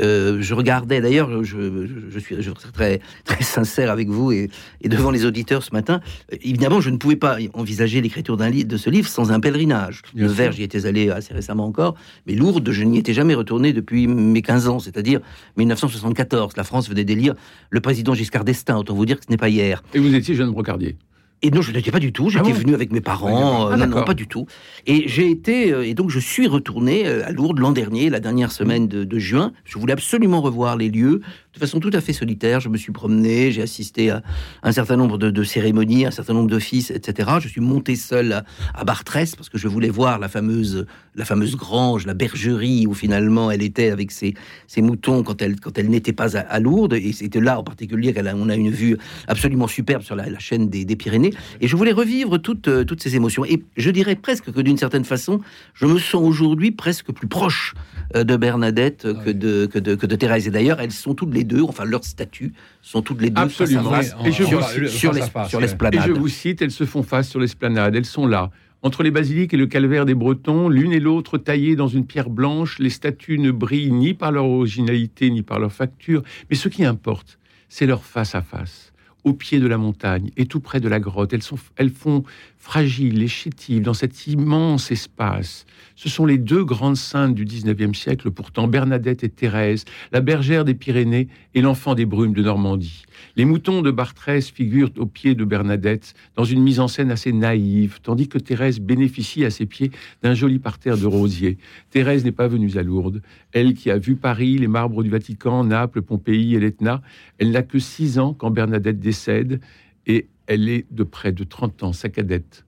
Euh, 0.00 0.38
je 0.40 0.54
regardais 0.54 1.00
d'ailleurs, 1.00 1.44
je, 1.44 1.86
je, 2.10 2.18
suis, 2.18 2.36
je 2.40 2.50
très, 2.50 3.00
très 3.24 3.42
sincère 3.42 3.90
avec 3.90 4.08
vous 4.08 4.32
et, 4.32 4.50
et, 4.82 4.88
devant 4.88 5.10
les 5.10 5.24
auditeurs 5.24 5.62
ce 5.62 5.72
matin. 5.72 6.00
Évidemment, 6.30 6.80
je 6.80 6.90
ne 6.90 6.96
pouvais 6.96 7.16
pas 7.16 7.38
envisager 7.54 8.00
l'écriture 8.00 8.36
d'un 8.36 8.50
livre 8.50 8.68
de 8.68 8.76
ce 8.76 8.90
livre 8.90 9.08
sans 9.08 9.32
un 9.32 9.40
pèlerinage. 9.40 10.02
le 10.14 10.26
Verre, 10.26 10.52
j'y 10.52 10.62
étais 10.62 10.86
allé 10.86 11.10
assez 11.10 11.32
récemment 11.32 11.66
encore, 11.66 11.94
mais 12.26 12.34
Lourdes, 12.34 12.70
je 12.70 12.84
n'y 12.84 12.98
étais 12.98 13.14
jamais 13.14 13.34
retourné 13.34 13.72
depuis 13.72 14.06
mes 14.06 14.42
15 14.42 14.68
ans, 14.68 14.78
c'est-à-dire 14.78 15.20
1974. 15.56 16.56
La 16.56 16.64
France 16.64 16.88
venait 16.88 17.04
d'élire 17.04 17.34
le 17.70 17.80
président 17.80 18.14
Giscard 18.14 18.44
d'Estaing. 18.44 18.76
Autant 18.76 18.94
vous 18.94 19.06
dire 19.06 19.18
que 19.18 19.24
ce 19.26 19.30
n'est 19.30 19.36
pas 19.36 19.48
hier. 19.48 19.82
Et 19.94 19.98
vous 19.98 20.14
étiez 20.14 20.34
jeune 20.34 20.50
brocardier. 20.50 20.96
Et 21.42 21.50
non, 21.50 21.60
je 21.60 21.70
n'étais 21.70 21.90
pas 21.90 21.98
du 21.98 22.12
tout. 22.12 22.30
J'étais 22.30 22.52
ah 22.52 22.58
venu 22.58 22.74
avec 22.74 22.92
mes 22.92 23.02
parents. 23.02 23.68
Ah, 23.68 23.76
non, 23.76 23.86
non, 23.86 24.04
pas 24.04 24.14
du 24.14 24.26
tout. 24.26 24.46
Et 24.86 25.06
j'ai 25.06 25.30
été, 25.30 25.72
euh, 25.72 25.86
et 25.86 25.94
donc 25.94 26.08
je 26.08 26.18
suis 26.18 26.46
retourné 26.46 27.06
euh, 27.06 27.26
à 27.26 27.32
Lourdes 27.32 27.58
l'an 27.58 27.72
dernier, 27.72 28.08
la 28.08 28.20
dernière 28.20 28.50
semaine 28.50 28.88
de, 28.88 29.04
de, 29.04 29.18
juin. 29.18 29.52
Je 29.64 29.78
voulais 29.78 29.92
absolument 29.92 30.40
revoir 30.40 30.76
les 30.76 30.88
lieux 30.88 31.20
de 31.56 31.60
façon 31.60 31.80
tout 31.80 31.90
à 31.94 32.00
fait 32.02 32.12
solitaire. 32.12 32.60
Je 32.60 32.68
me 32.68 32.76
suis 32.76 32.92
promené, 32.92 33.50
j'ai 33.50 33.62
assisté 33.62 34.10
à 34.10 34.22
un 34.62 34.72
certain 34.72 34.96
nombre 34.96 35.16
de, 35.16 35.42
cérémonies, 35.42 36.04
un 36.04 36.10
certain 36.10 36.34
nombre 36.34 36.50
d'offices, 36.50 36.90
etc. 36.90 37.30
Je 37.40 37.48
suis 37.48 37.62
monté 37.62 37.96
seul 37.96 38.32
à, 38.32 38.44
à, 38.74 38.84
Bartrès 38.84 39.34
parce 39.36 39.48
que 39.48 39.56
je 39.56 39.66
voulais 39.66 39.88
voir 39.88 40.18
la 40.18 40.28
fameuse, 40.28 40.86
la 41.14 41.24
fameuse 41.24 41.56
grange, 41.56 42.06
la 42.06 42.12
bergerie 42.12 42.86
où 42.86 42.92
finalement 42.92 43.50
elle 43.50 43.62
était 43.62 43.90
avec 43.90 44.10
ses, 44.10 44.34
ses 44.66 44.82
moutons 44.82 45.22
quand 45.22 45.40
elle, 45.40 45.58
quand 45.58 45.78
elle 45.78 45.88
n'était 45.88 46.12
pas 46.12 46.36
à, 46.36 46.60
Lourdes. 46.60 46.92
Et 46.92 47.12
c'était 47.12 47.40
là 47.40 47.58
en 47.58 47.62
particulier 47.62 48.12
qu'on 48.12 48.48
a 48.50 48.54
une 48.54 48.70
vue 48.70 48.98
absolument 49.26 49.66
superbe 49.66 50.02
sur 50.02 50.14
la, 50.14 50.38
chaîne 50.38 50.68
des, 50.68 50.96
Pyrénées. 50.96 51.32
Et 51.60 51.68
je 51.68 51.76
voulais 51.76 51.92
revivre 51.92 52.38
toutes, 52.38 52.68
euh, 52.68 52.84
toutes 52.84 53.02
ces 53.02 53.16
émotions. 53.16 53.44
Et 53.44 53.62
je 53.76 53.90
dirais 53.90 54.16
presque 54.16 54.52
que 54.52 54.60
d'une 54.60 54.78
certaine 54.78 55.04
façon, 55.04 55.40
je 55.74 55.86
me 55.86 55.98
sens 55.98 56.22
aujourd'hui 56.22 56.70
presque 56.70 57.12
plus 57.12 57.28
proche 57.28 57.74
euh, 58.14 58.24
de 58.24 58.36
Bernadette 58.36 59.06
que 59.24 59.30
de, 59.30 59.66
que 59.66 59.78
de, 59.78 59.94
que 59.94 60.06
de 60.06 60.16
Thérèse. 60.16 60.46
Et 60.46 60.50
d'ailleurs, 60.50 60.80
elles 60.80 60.92
sont 60.92 61.14
toutes 61.14 61.34
les 61.34 61.44
deux, 61.46 61.62
enfin 61.62 61.84
leurs 61.84 62.04
statuts 62.04 62.52
sont 62.82 63.02
toutes 63.02 63.22
les 63.22 63.30
deux 63.30 63.40
Absolument. 63.40 63.90
Face 63.90 64.14
et 64.24 64.32
je 64.32 64.44
sur, 64.88 65.12
l'esplanade. 65.12 65.94
Et 65.94 66.06
je 66.06 66.12
vous 66.12 66.28
cite, 66.28 66.60
elles 66.60 66.70
se 66.70 66.84
font 66.84 67.02
face 67.02 67.28
sur 67.28 67.40
l'esplanade, 67.40 67.96
elles 67.96 68.04
sont 68.04 68.26
là. 68.26 68.50
Entre 68.82 69.02
les 69.02 69.10
basiliques 69.10 69.54
et 69.54 69.56
le 69.56 69.66
calvaire 69.66 70.04
des 70.04 70.14
Bretons, 70.14 70.68
l'une 70.68 70.92
et 70.92 71.00
l'autre 71.00 71.38
taillées 71.38 71.76
dans 71.76 71.88
une 71.88 72.06
pierre 72.06 72.28
blanche, 72.28 72.78
les 72.78 72.90
statues 72.90 73.38
ne 73.38 73.50
brillent 73.50 73.90
ni 73.90 74.14
par 74.14 74.32
leur 74.32 74.44
originalité 74.44 75.30
ni 75.30 75.42
par 75.42 75.58
leur 75.58 75.72
facture, 75.72 76.22
mais 76.50 76.56
ce 76.56 76.68
qui 76.68 76.84
importe, 76.84 77.38
c'est 77.68 77.86
leur 77.86 78.04
face 78.04 78.34
à 78.34 78.42
face 78.42 78.92
au 79.26 79.32
pied 79.32 79.58
de 79.58 79.66
la 79.66 79.76
montagne 79.76 80.30
et 80.36 80.46
tout 80.46 80.60
près 80.60 80.78
de 80.78 80.88
la 80.88 81.00
grotte. 81.00 81.32
Elles, 81.32 81.42
sont, 81.42 81.58
elles 81.74 81.90
font 81.90 82.22
fragiles 82.58 83.22
et 83.22 83.28
chétives 83.28 83.82
dans 83.82 83.94
cet 83.94 84.26
immense 84.26 84.90
espace. 84.90 85.66
Ce 85.94 86.08
sont 86.08 86.26
les 86.26 86.36
deux 86.36 86.64
grandes 86.64 86.96
saintes 86.96 87.34
du 87.34 87.44
XIXe 87.44 87.96
siècle, 87.96 88.30
pourtant 88.30 88.68
Bernadette 88.68 89.24
et 89.24 89.28
Thérèse, 89.28 89.84
la 90.12 90.20
bergère 90.20 90.64
des 90.64 90.74
Pyrénées 90.74 91.28
et 91.54 91.62
l'enfant 91.62 91.94
des 91.94 92.04
brumes 92.04 92.34
de 92.34 92.42
Normandie. 92.42 93.04
Les 93.36 93.44
moutons 93.44 93.82
de 93.82 93.90
Bartrès 93.90 94.42
figurent 94.42 94.90
au 94.98 95.06
pied 95.06 95.34
de 95.34 95.44
Bernadette 95.44 96.14
dans 96.34 96.44
une 96.44 96.62
mise 96.62 96.80
en 96.80 96.88
scène 96.88 97.10
assez 97.10 97.32
naïve, 97.32 98.00
tandis 98.02 98.28
que 98.28 98.38
Thérèse 98.38 98.80
bénéficie 98.80 99.44
à 99.44 99.50
ses 99.50 99.66
pieds 99.66 99.90
d'un 100.22 100.34
joli 100.34 100.58
parterre 100.58 100.98
de 100.98 101.06
rosiers. 101.06 101.56
Thérèse 101.90 102.24
n'est 102.24 102.32
pas 102.32 102.48
venue 102.48 102.76
à 102.76 102.82
Lourdes. 102.82 103.22
Elle 103.52 103.74
qui 103.74 103.90
a 103.90 103.98
vu 103.98 104.16
Paris, 104.16 104.58
les 104.58 104.68
marbres 104.68 105.02
du 105.02 105.08
Vatican, 105.08 105.64
Naples, 105.64 106.02
Pompéi 106.02 106.54
et 106.54 106.60
l'Etna, 106.60 107.00
elle 107.38 107.52
n'a 107.52 107.62
que 107.62 107.78
six 107.78 108.18
ans 108.18 108.34
quand 108.34 108.50
Bernadette 108.50 109.00
décède 109.00 109.60
et 110.06 110.28
elle 110.46 110.68
est 110.68 110.86
de 110.90 111.04
près 111.04 111.32
de 111.32 111.44
30 111.44 111.82
ans, 111.82 111.92
sa 111.92 112.08
cadette. 112.08 112.64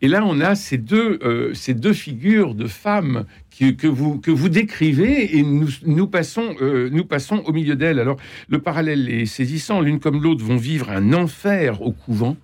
Et 0.00 0.08
là, 0.08 0.24
on 0.24 0.40
a 0.40 0.54
ces 0.54 0.78
deux, 0.78 1.18
euh, 1.22 1.52
ces 1.54 1.74
deux 1.74 1.92
figures 1.92 2.54
de 2.54 2.66
femmes 2.66 3.24
que, 3.58 3.88
vous, 3.88 4.20
que 4.20 4.30
vous 4.30 4.48
décrivez 4.48 5.36
et 5.36 5.42
nous, 5.42 5.68
nous, 5.84 6.06
passons, 6.06 6.54
euh, 6.60 6.88
nous 6.92 7.04
passons 7.04 7.42
au 7.46 7.52
milieu 7.52 7.74
d'elles. 7.74 7.98
Alors, 7.98 8.16
le 8.48 8.60
parallèle 8.60 9.08
est 9.08 9.26
saisissant. 9.26 9.80
L'une 9.80 9.98
comme 9.98 10.22
l'autre 10.22 10.44
vont 10.44 10.56
vivre 10.56 10.90
un 10.90 11.12
enfer 11.12 11.82
au 11.82 11.90
couvent. 11.90 12.36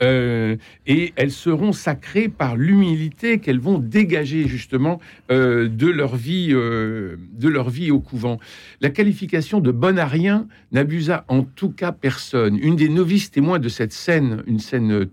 Euh, 0.00 0.56
et 0.86 1.12
elles 1.16 1.32
seront 1.32 1.72
sacrées 1.72 2.28
par 2.28 2.56
l'humilité 2.56 3.38
qu'elles 3.38 3.58
vont 3.58 3.78
dégager 3.78 4.46
justement 4.46 5.00
euh, 5.30 5.68
de 5.68 5.88
leur 5.88 6.14
vie, 6.14 6.50
euh, 6.52 7.16
de 7.32 7.48
leur 7.48 7.68
vie 7.68 7.90
au 7.90 7.98
couvent. 7.98 8.38
La 8.80 8.90
qualification 8.90 9.60
de 9.60 9.72
bon 9.72 9.98
à 9.98 10.06
rien 10.06 10.46
n'abusa 10.72 11.24
en 11.28 11.42
tout 11.42 11.70
cas 11.70 11.92
personne. 11.92 12.58
Une 12.62 12.76
des 12.76 12.88
novices 12.88 13.30
témoins 13.30 13.58
de 13.58 13.68
cette 13.68 13.92
scène, 13.92 14.42
une 14.46 14.60
scène 14.60 15.06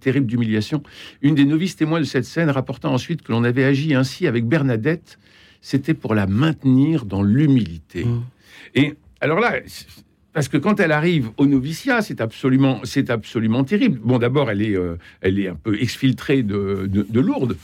terrible 0.00 0.26
d'humiliation, 0.26 0.82
une 1.20 1.34
des 1.34 1.44
novices 1.44 1.76
témoins 1.76 2.00
de 2.00 2.04
cette 2.04 2.24
scène 2.24 2.48
rapportant 2.48 2.92
ensuite 2.92 3.22
que 3.22 3.32
l'on 3.32 3.44
avait 3.44 3.64
agi 3.64 3.94
ainsi 3.94 4.26
avec 4.26 4.46
Bernadette, 4.46 5.18
c'était 5.60 5.94
pour 5.94 6.14
la 6.14 6.26
maintenir 6.26 7.04
dans 7.04 7.22
l'humilité. 7.22 8.04
Mmh. 8.04 8.22
Et 8.74 8.94
alors 9.20 9.40
là, 9.40 9.60
parce 10.36 10.48
que 10.48 10.58
quand 10.58 10.80
elle 10.80 10.92
arrive 10.92 11.30
au 11.38 11.46
noviciat, 11.46 12.02
c'est 12.02 12.20
absolument, 12.20 12.80
c'est 12.84 13.08
absolument 13.08 13.64
terrible. 13.64 13.98
Bon, 14.04 14.18
d'abord, 14.18 14.50
elle 14.50 14.60
est, 14.60 14.76
euh, 14.76 14.98
elle 15.22 15.38
est 15.38 15.48
un 15.48 15.54
peu 15.54 15.80
exfiltrée 15.80 16.42
de, 16.42 16.86
de, 16.86 17.20
Lourdes. 17.20 17.56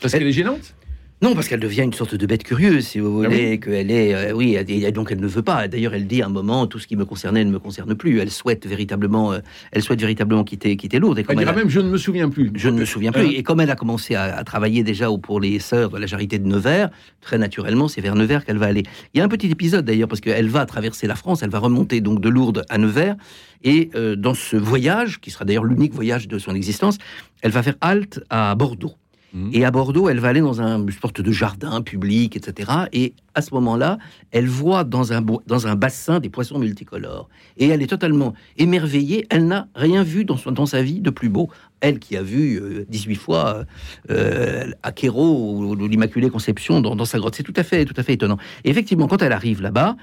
Parce 0.00 0.14
qu'elle 0.14 0.26
est 0.26 0.32
gênante 0.32 0.74
non, 1.20 1.34
parce 1.34 1.48
qu'elle 1.48 1.58
devient 1.58 1.82
une 1.82 1.92
sorte 1.92 2.14
de 2.14 2.26
bête 2.26 2.44
curieuse, 2.44 2.86
si 2.86 3.00
vous 3.00 3.22
ah 3.24 3.28
voulez, 3.28 3.58
qu'elle 3.58 3.90
est, 3.90 4.14
euh, 4.14 4.32
oui, 4.32 4.56
et 4.56 4.92
donc 4.92 5.10
elle 5.10 5.18
ne 5.18 5.26
veut 5.26 5.42
pas. 5.42 5.66
D'ailleurs, 5.66 5.92
elle 5.94 6.06
dit 6.06 6.22
à 6.22 6.26
un 6.26 6.28
moment, 6.28 6.68
tout 6.68 6.78
ce 6.78 6.86
qui 6.86 6.94
me 6.94 7.04
concernait 7.04 7.44
ne 7.44 7.50
me 7.50 7.58
concerne 7.58 7.96
plus. 7.96 8.20
Elle 8.20 8.30
souhaite 8.30 8.66
véritablement, 8.66 9.32
euh, 9.32 9.40
elle 9.72 9.82
souhaite 9.82 10.00
véritablement 10.00 10.44
quitter, 10.44 10.76
quitter 10.76 11.00
Lourdes. 11.00 11.18
Et 11.18 11.24
comme 11.24 11.36
elle, 11.36 11.44
dira 11.44 11.56
même, 11.56 11.68
je 11.68 11.80
ne 11.80 11.88
me 11.88 11.98
souviens 11.98 12.28
plus. 12.28 12.52
Je 12.54 12.68
ne 12.68 12.78
me 12.78 12.84
souviens 12.84 13.10
plus. 13.10 13.22
Hein 13.22 13.32
et 13.34 13.42
comme 13.42 13.58
elle 13.58 13.70
a 13.70 13.74
commencé 13.74 14.14
à, 14.14 14.44
travailler 14.44 14.84
déjà 14.84 15.08
pour 15.20 15.40
les 15.40 15.58
sœurs 15.58 15.90
de 15.90 15.98
la 15.98 16.06
charité 16.06 16.38
de 16.38 16.46
Nevers, 16.46 16.88
très 17.20 17.36
naturellement, 17.36 17.88
c'est 17.88 18.00
vers 18.00 18.14
Nevers 18.14 18.44
qu'elle 18.44 18.58
va 18.58 18.66
aller. 18.66 18.84
Il 19.12 19.18
y 19.18 19.20
a 19.20 19.24
un 19.24 19.28
petit 19.28 19.48
épisode 19.48 19.84
d'ailleurs, 19.84 20.08
parce 20.08 20.20
qu'elle 20.20 20.48
va 20.48 20.66
traverser 20.66 21.08
la 21.08 21.16
France, 21.16 21.42
elle 21.42 21.50
va 21.50 21.58
remonter 21.58 22.00
donc 22.00 22.20
de 22.20 22.28
Lourdes 22.28 22.64
à 22.68 22.78
Nevers, 22.78 23.16
et 23.64 23.90
euh, 23.96 24.14
dans 24.14 24.34
ce 24.34 24.56
voyage, 24.56 25.20
qui 25.20 25.32
sera 25.32 25.44
d'ailleurs 25.44 25.64
l'unique 25.64 25.94
voyage 25.94 26.28
de 26.28 26.38
son 26.38 26.54
existence, 26.54 26.98
elle 27.42 27.50
va 27.50 27.64
faire 27.64 27.76
halte 27.80 28.20
à 28.30 28.54
Bordeaux. 28.54 28.94
Mhm. 29.32 29.50
Et 29.52 29.64
à 29.64 29.70
Bordeaux, 29.70 30.08
elle 30.08 30.20
va 30.20 30.28
aller 30.28 30.40
dans 30.40 30.60
un, 30.60 30.84
sorte 31.00 31.20
de 31.20 31.30
jardin 31.30 31.82
public, 31.82 32.36
etc. 32.36 32.72
Et 32.92 33.14
à 33.34 33.42
ce 33.42 33.52
moment-là, 33.54 33.98
elle 34.30 34.46
voit 34.46 34.84
dans 34.84 35.12
un, 35.12 35.22
dans 35.46 35.66
un 35.66 35.74
bassin 35.74 36.20
des 36.20 36.30
poissons 36.30 36.58
multicolores. 36.58 37.28
Et 37.56 37.68
elle 37.68 37.82
est 37.82 37.88
totalement 37.88 38.34
émerveillée. 38.56 39.26
Elle 39.30 39.46
n'a 39.46 39.68
rien 39.74 40.02
vu 40.02 40.24
dans, 40.24 40.36
son, 40.36 40.52
dans 40.52 40.66
sa 40.66 40.82
vie 40.82 41.00
de 41.00 41.10
plus 41.10 41.28
beau. 41.28 41.48
Elle 41.80 41.98
qui 41.98 42.16
a 42.16 42.22
vu 42.22 42.86
18 42.88 43.12
euh, 43.12 43.18
fois 43.18 43.64
euh, 44.10 44.70
Akero 44.82 45.62
ou, 45.62 45.74
l'Immaculée 45.74 46.30
Conception 46.30 46.80
dans, 46.80 46.96
dans, 46.96 47.04
sa 47.04 47.18
grotte. 47.18 47.34
C'est 47.34 47.42
tout 47.42 47.54
à 47.56 47.62
fait, 47.62 47.84
tout 47.84 47.94
à 47.96 48.02
fait 48.02 48.14
étonnant. 48.14 48.38
Et 48.64 48.70
effectivement, 48.70 49.06
quand 49.06 49.22
elle 49.22 49.32
arrive 49.32 49.62
là-bas, 49.62 49.96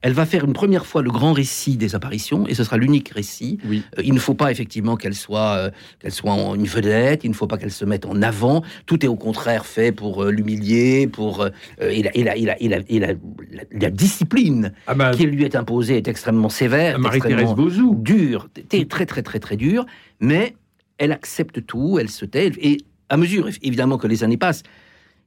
elle 0.00 0.12
va 0.12 0.26
faire 0.26 0.44
une 0.44 0.52
première 0.52 0.86
fois 0.86 1.02
le 1.02 1.10
grand 1.10 1.32
récit 1.32 1.76
des 1.76 1.94
apparitions, 1.94 2.46
et 2.46 2.54
ce 2.54 2.62
sera 2.62 2.76
l'unique 2.76 3.08
récit. 3.08 3.58
Euh, 3.66 4.02
il 4.02 4.14
ne 4.14 4.18
faut 4.18 4.34
pas 4.34 4.50
effectivement 4.50 4.96
qu'elle 4.96 5.14
soit, 5.14 5.56
euh, 5.56 5.70
qu'elle 5.98 6.12
soit 6.12 6.32
en 6.32 6.54
une 6.54 6.66
vedette, 6.66 7.24
il 7.24 7.30
ne 7.30 7.34
faut 7.34 7.46
pas 7.46 7.58
qu'elle 7.58 7.72
se 7.72 7.84
mette 7.84 8.06
en 8.06 8.22
avant. 8.22 8.62
Tout 8.86 9.04
est 9.04 9.08
au 9.08 9.16
contraire 9.16 9.66
fait 9.66 9.90
pour 9.90 10.22
euh, 10.22 10.30
l'humilier, 10.30 11.08
pour 11.08 11.46
et, 11.80 12.02
la, 12.02 13.90
discipline 13.90 14.72
ah 14.86 14.94
bah, 14.94 15.10
qui 15.10 15.26
lui 15.26 15.44
est 15.44 15.56
imposée 15.56 15.96
est 15.96 16.08
extrêmement 16.08 16.48
sévère, 16.48 16.98
Marie-Thérèse 16.98 17.54
dure, 17.92 18.48
très 18.88 19.06
très 19.06 19.22
très 19.22 19.38
très 19.40 19.56
dure, 19.56 19.86
mais 20.20 20.54
elle 20.98 21.12
accepte 21.12 21.64
tout, 21.66 21.98
elle 21.98 22.08
se 22.08 22.24
tait, 22.24 22.52
et 22.60 22.78
à 23.08 23.16
mesure 23.16 23.48
évidemment 23.62 23.98
que 23.98 24.06
les 24.06 24.24
années 24.24 24.36
passent, 24.36 24.62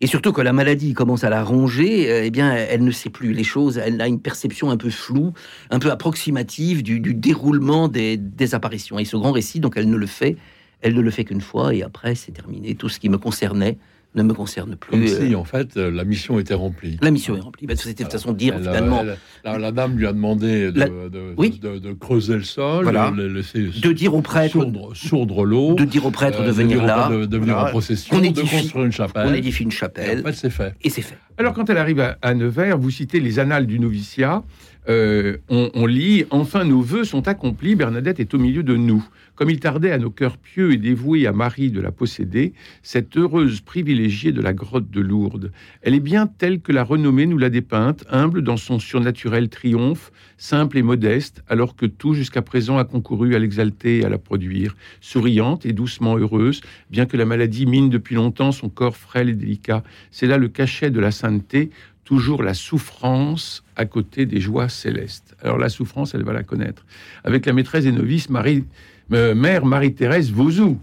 et 0.01 0.07
surtout 0.07 0.33
que 0.33 0.41
la 0.41 0.51
maladie 0.51 0.93
commence 0.93 1.23
à 1.23 1.29
la 1.29 1.43
ronger, 1.43 2.11
euh, 2.11 2.25
eh 2.25 2.31
bien, 2.31 2.53
elle 2.53 2.83
ne 2.83 2.91
sait 2.91 3.11
plus 3.11 3.33
les 3.33 3.43
choses. 3.43 3.77
Elle 3.77 4.01
a 4.01 4.07
une 4.07 4.19
perception 4.19 4.71
un 4.71 4.77
peu 4.77 4.89
floue, 4.89 5.33
un 5.69 5.77
peu 5.77 5.91
approximative 5.91 6.81
du, 6.81 6.99
déroulement 7.13 7.87
des, 7.87 8.17
des, 8.17 8.55
apparitions. 8.55 8.97
Et 8.97 9.05
ce 9.05 9.15
grand 9.15 9.31
récit, 9.31 9.59
donc, 9.59 9.73
elle 9.77 9.89
ne 9.89 9.95
le 9.95 10.07
fait, 10.07 10.37
elle 10.81 10.95
ne 10.95 11.01
le 11.01 11.11
fait 11.11 11.23
qu'une 11.23 11.41
fois, 11.41 11.75
et 11.75 11.83
après, 11.83 12.15
c'est 12.15 12.31
terminé. 12.31 12.73
Tout 12.73 12.89
ce 12.89 12.99
qui 12.99 13.09
me 13.09 13.19
concernait 13.19 13.77
ne 14.15 14.23
me 14.23 14.33
concerne 14.33 14.75
plus. 14.75 14.91
Comme 14.91 15.07
si, 15.07 15.33
euh, 15.33 15.37
en 15.37 15.43
fait, 15.43 15.77
euh, 15.77 15.89
la 15.89 16.03
mission 16.03 16.39
était 16.39 16.53
remplie. 16.53 16.97
La 17.01 17.11
mission 17.11 17.35
est 17.35 17.39
remplie. 17.39 17.65
Bah, 17.65 17.75
c'était 17.75 18.03
de 18.03 18.09
toute 18.09 18.11
façon 18.11 18.33
de 18.33 18.37
dire, 18.37 18.57
finalement... 18.57 19.03
la, 19.43 19.71
dame 19.71 19.97
lui 19.97 20.05
a 20.05 20.13
demandé 20.13 20.71
de, 20.71 21.09
de, 21.09 21.93
creuser 21.93 22.35
le 22.35 22.43
sol, 22.43 22.85
de 22.85 23.91
dire 23.91 24.13
au 24.13 24.21
prêtre... 24.21 24.65
Sourdre, 24.93 25.45
l'eau. 25.45 25.75
De 25.75 25.85
dire 25.85 26.05
au 26.05 26.11
prêtre 26.11 26.43
de 26.43 26.51
venir 26.51 26.83
là. 26.83 27.09
De, 27.09 27.37
venir 27.37 27.57
en 27.57 27.65
procession, 27.65 28.17
on 28.17 28.21
de 28.21 28.41
construire 28.41 28.85
une 28.85 28.91
chapelle. 28.91 29.27
On 29.29 29.33
édifie 29.33 29.63
une 29.63 29.71
chapelle. 29.71 30.19
Et 30.19 30.21
en 30.21 30.25
fait, 30.25 30.33
c'est 30.33 30.49
fait. 30.49 30.75
Et 30.81 30.89
c'est 30.89 31.01
fait. 31.01 31.17
Alors, 31.37 31.53
quand 31.53 31.69
elle 31.69 31.77
arrive 31.77 31.99
à, 31.99 32.17
à 32.21 32.33
Nevers, 32.33 32.77
vous 32.77 32.91
citez 32.91 33.19
les 33.19 33.39
annales 33.39 33.65
du 33.65 33.79
noviciat. 33.79 34.43
Euh, 34.89 35.37
on, 35.49 35.85
lit 35.85 36.25
Enfin 36.31 36.63
nos 36.63 36.81
voeux 36.81 37.03
sont 37.03 37.27
accomplis, 37.27 37.75
Bernadette 37.75 38.19
est 38.19 38.33
au 38.33 38.39
milieu 38.39 38.63
de 38.63 38.75
nous. 38.75 39.05
Comme 39.41 39.49
il 39.49 39.59
tardait 39.59 39.89
à 39.89 39.97
nos 39.97 40.11
cœurs 40.11 40.37
pieux 40.37 40.71
et 40.71 40.77
dévoués 40.77 41.25
à 41.25 41.31
Marie 41.31 41.71
de 41.71 41.81
la 41.81 41.91
posséder, 41.91 42.53
cette 42.83 43.17
heureuse 43.17 43.61
privilégiée 43.61 44.31
de 44.31 44.39
la 44.39 44.53
grotte 44.53 44.91
de 44.91 45.01
Lourdes. 45.01 45.51
Elle 45.81 45.95
est 45.95 45.99
bien 45.99 46.27
telle 46.27 46.61
que 46.61 46.71
la 46.71 46.83
renommée 46.83 47.25
nous 47.25 47.39
l'a 47.39 47.49
dépeinte, 47.49 48.05
humble 48.11 48.43
dans 48.43 48.55
son 48.55 48.77
surnaturel 48.77 49.49
triomphe, 49.49 50.11
simple 50.37 50.77
et 50.77 50.83
modeste, 50.83 51.41
alors 51.47 51.75
que 51.75 51.87
tout 51.87 52.13
jusqu'à 52.13 52.43
présent 52.43 52.77
a 52.77 52.85
concouru 52.85 53.33
à 53.33 53.39
l'exalter 53.39 54.01
et 54.01 54.05
à 54.05 54.09
la 54.09 54.19
produire, 54.19 54.75
souriante 54.99 55.65
et 55.65 55.73
doucement 55.73 56.19
heureuse, 56.19 56.61
bien 56.91 57.07
que 57.07 57.17
la 57.17 57.25
maladie 57.25 57.65
mine 57.65 57.89
depuis 57.89 58.13
longtemps 58.13 58.51
son 58.51 58.69
corps 58.69 58.95
frêle 58.95 59.29
et 59.29 59.33
délicat. 59.33 59.81
C'est 60.11 60.27
là 60.27 60.37
le 60.37 60.49
cachet 60.49 60.91
de 60.91 60.99
la 60.99 61.09
sainteté, 61.09 61.71
toujours 62.03 62.43
la 62.43 62.53
souffrance 62.53 63.63
à 63.75 63.85
côté 63.85 64.27
des 64.27 64.39
joies 64.39 64.69
célestes. 64.69 65.35
Alors 65.41 65.57
la 65.57 65.69
souffrance, 65.69 66.13
elle 66.13 66.23
va 66.23 66.33
la 66.33 66.43
connaître. 66.43 66.85
Avec 67.23 67.47
la 67.47 67.53
maîtresse 67.53 67.85
et 67.85 67.91
novice 67.91 68.29
Marie, 68.29 68.65
euh, 69.13 69.35
mère 69.35 69.65
Marie-Thérèse 69.65 70.31
Vauzou, 70.31 70.77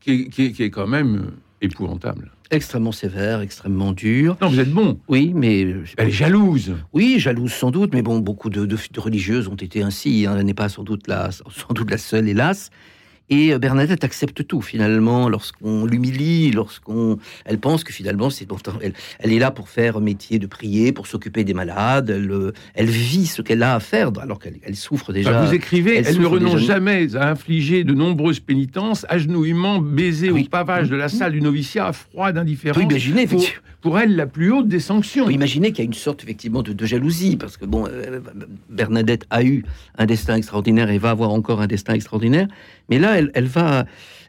qui, 0.00 0.30
est 0.38 0.70
quand 0.70 0.86
même 0.86 1.16
euh, 1.16 1.30
épouvantable. 1.60 2.30
Extrêmement 2.50 2.92
sévère, 2.92 3.40
extrêmement 3.40 3.92
dur. 3.92 4.36
Non, 4.40 4.48
vous 4.48 4.60
êtes 4.60 4.70
bon. 4.70 5.00
Oui, 5.08 5.32
mais... 5.34 5.64
Euh, 5.64 5.84
elle 5.96 6.08
est 6.08 6.12
jalouse. 6.12 6.74
Oui, 6.92 7.18
jalouse 7.18 7.52
sans 7.52 7.70
doute, 7.70 7.92
mais 7.94 8.02
bon, 8.02 8.20
beaucoup 8.20 8.50
de, 8.50 8.76
religieuses 8.96 9.48
ont 9.48 9.54
été 9.54 9.82
ainsi. 9.82 10.26
Hein. 10.26 10.36
Elle 10.38 10.44
n'est 10.44 10.54
pas 10.54 10.68
sans 10.68 10.84
doute, 10.84 11.08
la, 11.08 11.30
sans 11.32 11.72
doute 11.74 11.90
la 11.90 11.98
seule, 11.98 12.28
hélas. 12.28 12.70
Et 13.30 13.52
euh, 13.52 13.58
Bernadette 13.58 14.04
accepte 14.04 14.46
tout 14.46 14.60
finalement 14.60 15.28
lorsqu'on 15.28 15.86
l'humilie, 15.86 16.50
lorsqu'on, 16.50 17.18
elle 17.44 17.58
pense 17.58 17.82
que 17.82 17.92
finalement 17.92 18.28
c'est 18.30 18.46
elle, 18.82 18.92
elle, 19.18 19.32
est 19.32 19.38
là 19.38 19.50
pour 19.50 19.68
faire 19.68 20.00
métier 20.00 20.38
de 20.38 20.46
prier, 20.46 20.92
pour 20.92 21.06
s'occuper 21.06 21.44
des 21.44 21.54
malades. 21.54 22.10
Elle, 22.10 22.30
euh, 22.30 22.52
elle 22.74 22.86
vit 22.86 23.26
ce 23.26 23.42
qu'elle 23.42 23.62
a 23.62 23.74
à 23.74 23.80
faire 23.80 24.10
alors 24.20 24.38
qu'elle 24.38 24.76
souffre 24.76 25.12
déjà. 25.12 25.32
Bah, 25.32 25.44
vous 25.46 25.54
écrivez, 25.54 26.02
elle, 26.04 26.20
ne 26.20 26.26
renonce 26.26 26.60
jamais 26.60 27.16
à 27.16 27.30
infliger 27.30 27.84
de 27.84 27.94
nombreuses 27.94 28.40
pénitences, 28.40 29.06
agenouillements, 29.08 29.78
baisers 29.78 30.30
ah 30.34 30.40
au 30.40 30.44
pavage 30.44 30.90
de 30.90 30.96
la 30.96 31.08
salle 31.08 31.32
du 31.32 31.40
noviciat, 31.40 31.92
froid 31.92 32.32
d'indifférence. 32.32 32.78
Oui, 32.78 32.88
imaginez, 32.88 33.26
pour, 33.26 33.44
pour, 33.80 33.98
elle 33.98 34.16
la 34.16 34.26
plus 34.26 34.52
haute 34.52 34.68
des 34.68 34.80
sanctions. 34.80 35.30
Imaginez 35.30 35.72
qu'il 35.72 35.78
y 35.78 35.82
a 35.82 35.86
une 35.86 35.94
sorte 35.94 36.22
effectivement 36.22 36.62
de, 36.62 36.84
jalousie 36.84 37.36
parce 37.36 37.56
que 37.56 37.64
bon, 37.64 37.86
euh, 37.88 38.20
Bernadette 38.68 39.26
a 39.30 39.42
eu 39.42 39.64
un 39.96 40.06
destin 40.06 40.36
extraordinaire 40.36 40.90
et 40.90 40.98
va 40.98 41.10
avoir 41.10 41.30
encore 41.30 41.60
un 41.60 41.66
destin 41.66 41.94
extraordinaire, 41.94 42.48
mais 42.88 42.98
là 42.98 43.18
elle, 43.18 43.46
va. 43.46 43.86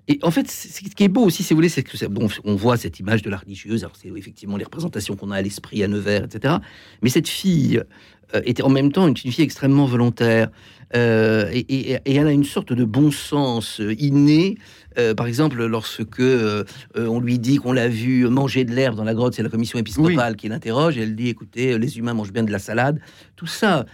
Et 0.07 0.19
en 0.21 0.31
fait, 0.31 0.49
ce 0.49 0.81
qui 0.81 1.03
est 1.03 1.07
beau 1.07 1.23
aussi, 1.23 1.43
si 1.43 1.53
vous 1.53 1.57
voulez, 1.57 1.69
c'est 1.69 1.83
que 1.83 2.05
bon, 2.05 2.27
on 2.43 2.55
voit 2.55 2.77
cette 2.77 2.99
image 2.99 3.21
de 3.21 3.29
la 3.29 3.37
religieuse. 3.37 3.83
Alors, 3.83 3.95
c'est 3.95 4.09
effectivement 4.15 4.57
les 4.57 4.63
représentations 4.63 5.15
qu'on 5.15 5.31
a 5.31 5.37
à 5.37 5.41
l'esprit 5.41 5.83
à 5.83 5.87
Nevers, 5.87 6.25
etc. 6.25 6.55
Mais 7.01 7.09
cette 7.09 7.27
fille 7.27 7.81
était 8.43 8.63
en 8.63 8.69
même 8.69 8.91
temps 8.91 9.07
une 9.07 9.15
fille 9.15 9.43
extrêmement 9.43 9.85
volontaire. 9.85 10.49
Euh, 10.95 11.49
et, 11.51 11.97
elle 12.05 12.27
a 12.27 12.31
une 12.31 12.43
sorte 12.43 12.71
de 12.71 12.85
bon 12.85 13.11
sens 13.11 13.81
euh, 13.81 13.95
inné. 13.99 14.57
par 15.17 15.27
exemple, 15.27 15.65
lorsque 15.65 16.21
on 16.95 17.19
lui 17.19 17.37
dit 17.37 17.57
qu'on 17.57 17.73
l'a 17.73 17.89
vu 17.89 18.29
manger 18.29 18.63
de 18.63 18.73
l'herbe 18.73 18.95
dans 18.95 19.03
la 19.03 19.13
grotte, 19.13 19.33
c'est 19.35 19.43
la 19.43 19.49
commission 19.49 19.77
épiscopale 19.77 20.37
qui 20.37 20.47
l'interroge. 20.47 20.97
Elle 20.97 21.17
dit 21.17 21.27
"Écoutez, 21.27 21.77
les 21.77 21.97
humains 21.97 22.13
mangent 22.13 22.31
bien 22.31 22.43
de 22.43 22.51
la 22.51 22.59
salade." 22.59 23.01
Tout 23.35 23.47
ça 23.47 23.85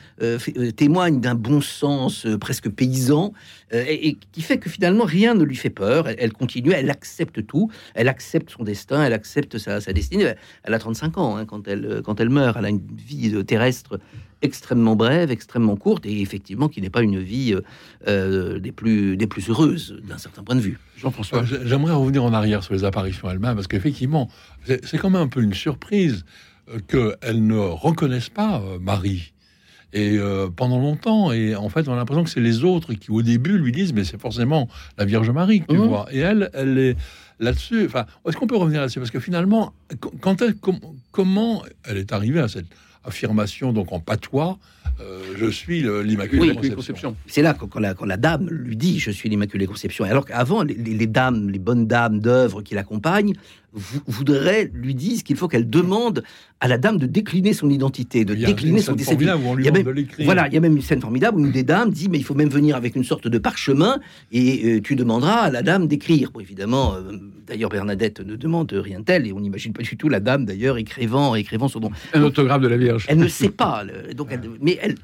témoigne 0.76 1.20
d'un 1.20 1.34
bon 1.34 1.60
sens 1.60 2.28
presque 2.40 2.70
paysan 2.70 3.34
et, 3.74 4.20
qui 4.32 4.44
fait 4.44 4.60
que 4.60 4.70
finalement 4.70 5.06
rien 5.06 5.34
ne 5.34 5.44
lui 5.44 5.56
fait 5.56 5.72
peur. 5.72 6.08
Elle, 6.08 6.34
continue, 6.34 6.72
elle 6.72 6.92
accepte 6.92 7.48
tout, 7.48 7.72
elle 7.96 8.08
accepte 8.08 8.52
son 8.52 8.64
destin, 8.64 9.04
elle 9.04 9.14
accepte 9.14 9.58
sa, 9.58 9.80
destinée. 9.80 10.34
Elle 10.64 10.74
a 10.76 10.80
35 10.80 11.18
ans 11.18 11.36
hein, 11.36 11.46
quand 11.46 11.68
elle 11.68 12.04
quand 12.06 12.20
elle 12.20 12.30
meurt. 12.30 12.58
Elle 12.60 12.66
a 12.66 12.70
une 12.70 12.86
vie 12.96 13.44
terrestre 13.44 14.00
extrêmement 14.42 14.96
brève, 14.96 15.32
extrêmement 15.32 15.76
courte, 15.76 16.06
et 16.06 16.22
effectivement 16.22 16.68
qui 16.68 16.82
n'est 16.82 16.90
pas 16.90 17.02
une 17.02 17.20
vie 17.20 17.54
euh, 17.54 17.62
euh, 18.08 18.60
des, 18.60 18.72
plus, 18.72 19.18
des 19.18 19.28
plus 19.28 19.50
heureuses 19.50 19.98
d'un 20.08 20.18
certain 20.18 20.44
point 20.44 20.56
de 20.56 20.62
vue. 20.62 20.80
Jean-François, 20.98 21.44
j'aimerais 21.46 21.94
revenir 21.94 22.24
en 22.24 22.34
arrière 22.34 22.64
sur 22.64 22.74
les 22.74 22.84
apparitions 22.84 23.30
elles-mêmes, 23.30 23.56
parce 23.56 23.68
qu'effectivement, 23.68 24.30
c'est 24.66 24.98
quand 24.98 25.10
même 25.10 25.22
un 25.22 25.28
peu 25.28 25.42
une 25.42 25.54
surprise 25.54 26.26
euh, 26.70 26.80
qu'elles 26.88 27.46
ne 27.46 27.58
reconnaissent 27.58 28.30
pas 28.30 28.62
Marie. 28.80 29.34
Et 29.94 30.18
pendant 30.56 30.80
longtemps, 30.80 31.34
et 31.34 31.54
en 31.54 31.68
fait, 31.68 31.90
on 31.90 31.94
a 31.94 31.98
l'impression 31.98 32.24
que 32.24 32.30
c'est 32.30 32.40
les 32.40 32.64
autres 32.64 32.94
qui, 32.94 33.12
au 33.12 33.22
début, 33.22 33.58
lui 33.58 33.74
disent, 33.74 33.92
mais 33.92 34.06
c'est 34.06 34.22
forcément 34.22 34.70
la 34.98 35.04
Vierge 35.04 35.30
Marie 35.32 35.60
que 35.60 35.66
tu 35.66 35.78
mmh. 35.78 35.82
vois. 35.82 36.08
Et 36.14 36.20
elle, 36.20 36.50
elle 36.54 36.78
est 36.78 36.96
là-dessus. 37.42 37.88
Enfin, 37.88 38.06
est-ce 38.26 38.38
qu'on 38.38 38.48
peut 38.48 38.56
revenir 38.56 38.80
là-dessus? 38.80 39.00
Parce 39.00 39.12
que 39.12 39.20
finalement, 39.20 39.74
quand 40.22 40.42
elle, 40.42 40.56
comment 41.12 41.64
elle 41.84 41.98
est 41.98 42.14
arrivée 42.14 42.40
à 42.40 42.48
cette 42.48 42.68
affirmation 43.04 43.74
donc 43.74 43.92
en 43.92 44.00
patois, 44.00 44.60
euh, 45.00 45.22
je 45.38 45.48
suis 45.48 45.82
l'Immaculée 45.82 46.72
Conception. 46.74 47.16
C'est 47.28 47.42
là 47.42 47.54
quand 47.54 47.80
la, 47.80 47.94
quand 47.94 48.06
la, 48.06 48.18
dame 48.18 48.48
lui 48.50 48.76
dit 48.76 49.00
je 49.00 49.12
suis 49.12 49.30
l'Immaculée 49.30 49.68
Conception. 49.68 50.06
Alors 50.06 50.26
qu'avant, 50.26 50.64
les, 50.64 51.08
dames, 51.08 51.50
les 51.50 51.60
bonnes 51.60 51.88
dames 51.88 52.20
d'œuvre 52.20 52.62
qui 52.62 52.76
l'accompagnent, 52.76 53.34
voudraient, 53.74 54.70
lui 54.74 54.96
disent 54.96 55.24
qu'il 55.24 55.36
faut 55.36 55.48
qu'elle 55.48 55.70
demande 55.70 56.24
à 56.60 56.68
la 56.68 56.78
dame 56.78 56.98
de 56.98 57.06
décliner 57.06 57.54
son 57.54 57.70
identité, 57.70 58.26
de 58.26 58.36
décliner 58.36 58.82
son 58.82 58.94
décès. 58.94 59.18
Voilà, 60.20 60.48
il 60.48 60.54
y 60.54 60.58
a 60.58 60.60
même 60.60 60.76
une 60.76 60.82
scène 60.82 61.02
formidable 61.02 61.40
où 61.40 61.46
une 61.46 61.52
des 61.52 61.64
dames 61.64 61.92
dit 61.92 62.10
mais 62.10 62.18
il 62.18 62.24
faut 62.24 62.36
même 62.36 62.50
venir 62.50 62.76
avec 62.76 62.96
une 62.96 63.04
sorte 63.04 63.28
de 63.28 63.38
parchemin 63.38 64.00
et 64.32 64.78
euh, 64.78 64.82
tu 64.82 64.96
demanderas 64.96 65.42
à 65.42 65.50
la 65.50 65.62
dame 65.62 65.88
d'écrire. 65.88 66.32
Bon, 66.32 66.40
évidemment, 66.40 66.96
euh, 66.96 67.18
d'ailleurs 67.48 67.70
Bernadette 67.70 68.20
ne 68.20 68.36
demande 68.36 68.72
rien 68.74 69.00
de 69.00 69.06
tel 69.06 69.26
et 69.26 69.34
on 69.34 69.40
n'imagine 69.40 69.74
pas 69.74 69.84
du 69.84 69.98
tout 69.98 70.10
la 70.10 70.20
dame 70.20 70.46
d'ailleurs 70.46 70.78
écrivant, 70.78 71.36
écrivant 71.36 71.68
son 71.68 71.80
nom. 71.80 71.92
Un 72.14 72.24
autographe 72.24 72.62
de 72.62 72.68
la 72.68 72.78
Vierge. 72.78 73.06
Elle 73.08 73.20
ne 73.20 73.28
sait 73.28 73.50
pas, 73.50 73.84
donc 74.16 74.30
mais 74.62 74.78
elle, 74.82 74.96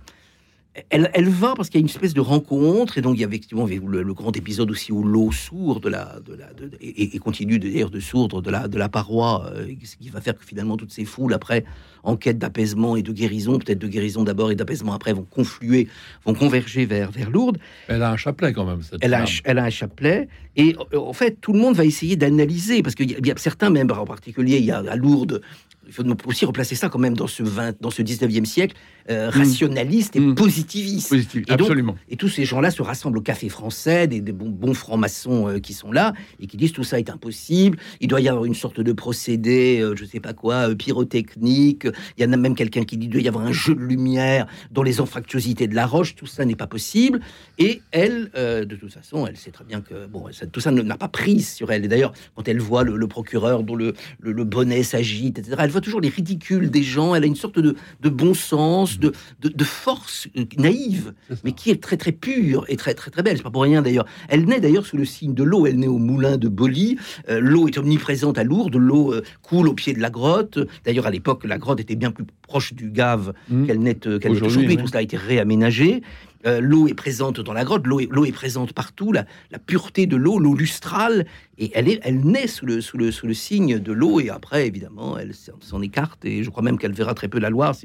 elle, 0.90 1.30
va 1.30 1.54
parce 1.56 1.70
qu'il 1.70 1.80
y 1.80 1.82
a 1.82 1.86
une 1.86 1.90
espèce 1.90 2.14
de 2.14 2.22
rencontre, 2.22 2.98
et 2.98 3.02
donc 3.02 3.16
il 3.16 3.22
y 3.22 3.24
a 3.24 3.28
effectivement 3.28 3.66
le, 3.66 4.14
grand 4.14 4.36
épisode 4.36 4.70
aussi 4.70 4.92
où 4.92 5.04
l'eau 5.04 5.32
sourde 5.32 5.84
de 5.84 5.90
la, 5.90 6.20
de 6.26 6.36
la, 6.36 6.48
et, 6.82 7.18
continue 7.20 7.60
d'ailleurs 7.60 7.90
de 7.90 8.00
sourdre 8.00 8.42
de 8.42 8.50
la, 8.50 8.68
de 8.68 8.78
la 8.78 8.90
paroi, 8.90 9.52
euh, 9.54 9.68
ce 9.84 9.96
qui 9.96 10.10
va 10.10 10.22
faire 10.22 10.36
que 10.36 10.46
finalement 10.46 10.78
toutes 10.78 10.92
ces 10.92 11.06
foules, 11.06 11.34
après, 11.34 11.66
en 12.04 12.16
quête 12.16 12.38
d'apaisement 12.38 12.96
et 12.96 13.02
de 13.02 13.12
guérison, 13.12 13.58
peut-être 13.60 13.80
de 13.80 13.88
guérison 13.88 14.24
d'abord 14.24 14.52
et 14.52 14.56
d'apaisement 14.56 14.94
après, 14.94 15.14
vont 15.14 15.28
confluer, 15.30 15.88
vont 16.26 16.34
converger 16.34 16.86
vers, 16.86 17.12
vers 17.12 17.30
Lourdes. 17.30 17.58
Elle 17.88 18.04
a 18.04 18.12
un 18.12 18.18
chapelet 18.18 18.54
quand 18.54 18.66
même, 18.66 18.82
cette 18.82 19.00
elle, 19.02 19.14
a, 19.14 19.26
elle 19.46 19.58
a 19.58 19.66
un 19.66 19.70
chapelet, 19.70 20.28
et 20.56 20.76
en 20.96 21.14
fait, 21.14 21.40
tout 21.42 21.54
le 21.54 21.60
monde 21.60 21.76
va 21.76 21.86
essayer 21.86 22.16
d'analyser, 22.16 22.84
parce 22.84 22.96
qu'il 22.96 23.10
y, 23.10 23.32
a 23.32 23.38
certains 23.38 23.70
membres 23.70 24.00
en 24.00 24.06
particulier, 24.06 24.58
il 24.58 24.66
y 24.66 24.72
a 24.72 24.78
à 24.78 24.96
Lourdes, 24.96 25.42
il 25.88 25.94
faut 25.94 26.04
aussi 26.26 26.46
replacer 26.46 26.76
ça 26.76 26.90
quand 26.90 27.00
même 27.00 27.16
dans 27.16 27.28
ce, 27.28 27.44
20, 27.44 27.82
dans 27.82 27.92
ce 27.92 28.02
19e 28.02 28.46
siècle, 28.46 28.76
euh, 29.10 29.28
mm. 29.28 29.30
rationaliste 29.30 30.16
et 30.16 30.20
mm. 30.20 30.36
positiviste. 30.36 31.14
et 31.14 31.52
absolument. 31.52 31.96
et 32.10 32.18
tous 32.18 32.30
ces 32.30 32.46
gens-là 32.46 32.72
se 32.72 32.82
rassemblent 32.82 33.18
au 33.18 33.22
café 33.22 33.50
français, 33.50 34.08
des, 34.08 34.22
bons, 34.22 34.74
francs-maçons 34.74 35.48
euh, 35.48 35.60
qui 35.60 35.74
sont 35.74 35.92
là, 35.92 36.14
et 36.40 36.48
qui 36.48 36.58
disent 36.58 36.74
tout 36.74 36.84
ça 36.84 37.00
est 37.00 37.10
impossible, 37.10 37.78
il 38.02 38.08
doit 38.08 38.22
y 38.22 38.30
avoir 38.30 38.46
une 38.46 38.56
sorte 38.56 38.82
de 38.82 38.92
procédé, 38.92 39.80
euh, 39.80 39.96
je 39.96 40.04
ne 40.04 40.10
sais 40.10 40.20
pas 40.20 40.34
quoi, 40.34 40.76
pyrotechnique, 40.76 41.88
il 42.18 42.24
y 42.24 42.28
en 42.28 42.34
a 42.34 42.38
même 42.38 42.56
quelqu'un 42.56 42.84
qui 42.84 42.98
dit 42.98 43.08
qu'il 43.08 43.14
doit 43.14 43.22
y 43.22 43.28
avoir 43.28 43.46
un 43.46 43.54
jeu 43.54 43.76
de 43.76 43.82
lumière 43.82 44.48
dans 44.72 44.84
les 44.84 45.00
anfractuosités 45.00 45.68
de 45.68 45.76
la 45.76 45.86
roche, 45.86 46.16
tout 46.16 46.28
ça 46.28 46.44
n'est 46.46 46.56
pas 46.56 46.68
possible. 46.68 47.22
Et 47.58 47.82
elle, 47.92 48.30
de 48.36 48.76
toute 48.76 48.92
façon, 48.92 49.26
elle 49.26 49.38
sait 49.38 49.52
très 49.52 49.64
bien 49.64 49.82
que 49.82 50.06
bon, 50.06 50.26
tout 50.52 50.60
ça 50.60 50.72
n'a 50.72 50.98
pas 50.98 51.08
prise 51.08 51.54
sur 51.54 51.72
elle. 51.72 51.86
Et 51.86 51.88
d'ailleurs, 51.88 52.14
quand 52.36 52.48
elle 52.48 52.60
voit 52.60 52.84
le, 52.84 53.08
procureur 53.08 53.64
dont 53.64 53.76
le, 53.76 53.94
le, 54.20 54.44
bonnet 54.44 54.84
s'agite, 54.84 55.40
etc., 55.40 55.56
elle 55.60 55.72
toujours 55.82 56.02
les 56.02 56.10
ridicules 56.10 56.70
des 56.70 56.84
gens, 56.84 57.16
elle 57.16 57.24
a 57.24 57.28
une 57.28 57.36
sorte 57.36 57.60
de, 57.60 57.76
bon 58.10 58.34
sens, 58.34 58.97
de, 59.00 59.14
de, 59.42 59.64
force 59.64 60.28
euh, 60.38 60.46
naïve, 60.58 61.14
mais 61.44 61.52
qui 61.52 61.70
est 61.72 61.82
très 61.82 61.98
très 61.98 62.12
pure 62.12 62.66
et 62.68 62.76
très 62.76 62.94
très 62.94 63.12
très 63.12 63.24
belle. 63.24 63.38
C'est 63.38 63.44
pas 63.44 63.52
pour 63.52 63.64
rien 63.64 63.82
d'ailleurs. 63.82 64.06
Elle 64.30 64.46
naît 64.46 64.60
d'ailleurs 64.60 64.86
sous 64.86 64.98
le 64.98 65.06
signe 65.06 65.34
de 65.34 65.44
l'eau. 65.44 65.66
Elle 65.66 65.80
naît 65.80 65.88
au 65.88 65.98
moulin 65.98 66.38
de 66.38 66.48
Boli. 66.48 66.98
Euh, 67.30 67.40
l'eau 67.40 67.68
est 67.68 67.78
omniprésente 67.78 68.38
à 68.38 68.44
Lourdes. 68.44 68.76
L'eau 68.76 69.14
euh, 69.14 69.24
coule 69.42 69.68
au 69.68 69.74
pied 69.74 69.94
de 69.94 70.00
la 70.00 70.10
grotte. 70.10 70.60
D'ailleurs, 70.86 71.08
à 71.08 71.12
l'époque, 71.12 71.44
la 71.46 71.58
grotte 71.58 71.80
était 71.80 71.96
bien 71.96 72.12
plus 72.12 72.26
proche 72.42 72.74
du 72.74 72.90
Gave 72.90 73.34
mmh. 73.50 73.66
qu'elle 73.66 73.80
n'est 73.80 74.08
aujourd'hui. 74.08 74.78
Tout 74.78 74.88
cela 74.88 75.00
a 75.00 75.04
été 75.04 75.18
réaménagé. 75.18 76.02
Euh, 76.46 76.62
l'eau 76.62 76.88
est 76.88 76.94
présente 76.94 77.40
dans 77.42 77.54
la 77.54 77.64
grotte, 77.64 77.86
l'eau 77.88 78.00
est, 78.00 78.32
présente 78.32 78.74
partout, 78.74 79.12
la, 79.12 79.26
pureté 79.66 80.06
de 80.06 80.16
l'eau, 80.16 80.40
l'eau 80.40 80.56
lustrale, 80.56 81.26
et 81.58 81.72
elle, 81.74 81.90
est, 81.90 82.00
elle 82.04 82.22
naît 82.22 82.48
sous 82.48 82.66
le, 82.66 82.80
sous, 82.80 82.98
le, 82.98 83.12
sous 83.12 83.28
le 83.28 83.34
signe 83.34 83.80
de 83.80 83.92
l'eau, 83.92 84.20
et 84.20 84.30
après, 84.30 84.68
évidemment, 84.68 85.18
elle 85.18 85.34
s'en 85.34 85.82
écarte, 85.82 86.24
et 86.26 86.44
je 86.44 86.50
crois 86.50 86.64
même 86.64 86.78
qu'elle 86.78 86.94
verra 86.94 87.14
très 87.14 87.28
peu 87.28 87.40
la 87.40 87.50
Loire. 87.50 87.76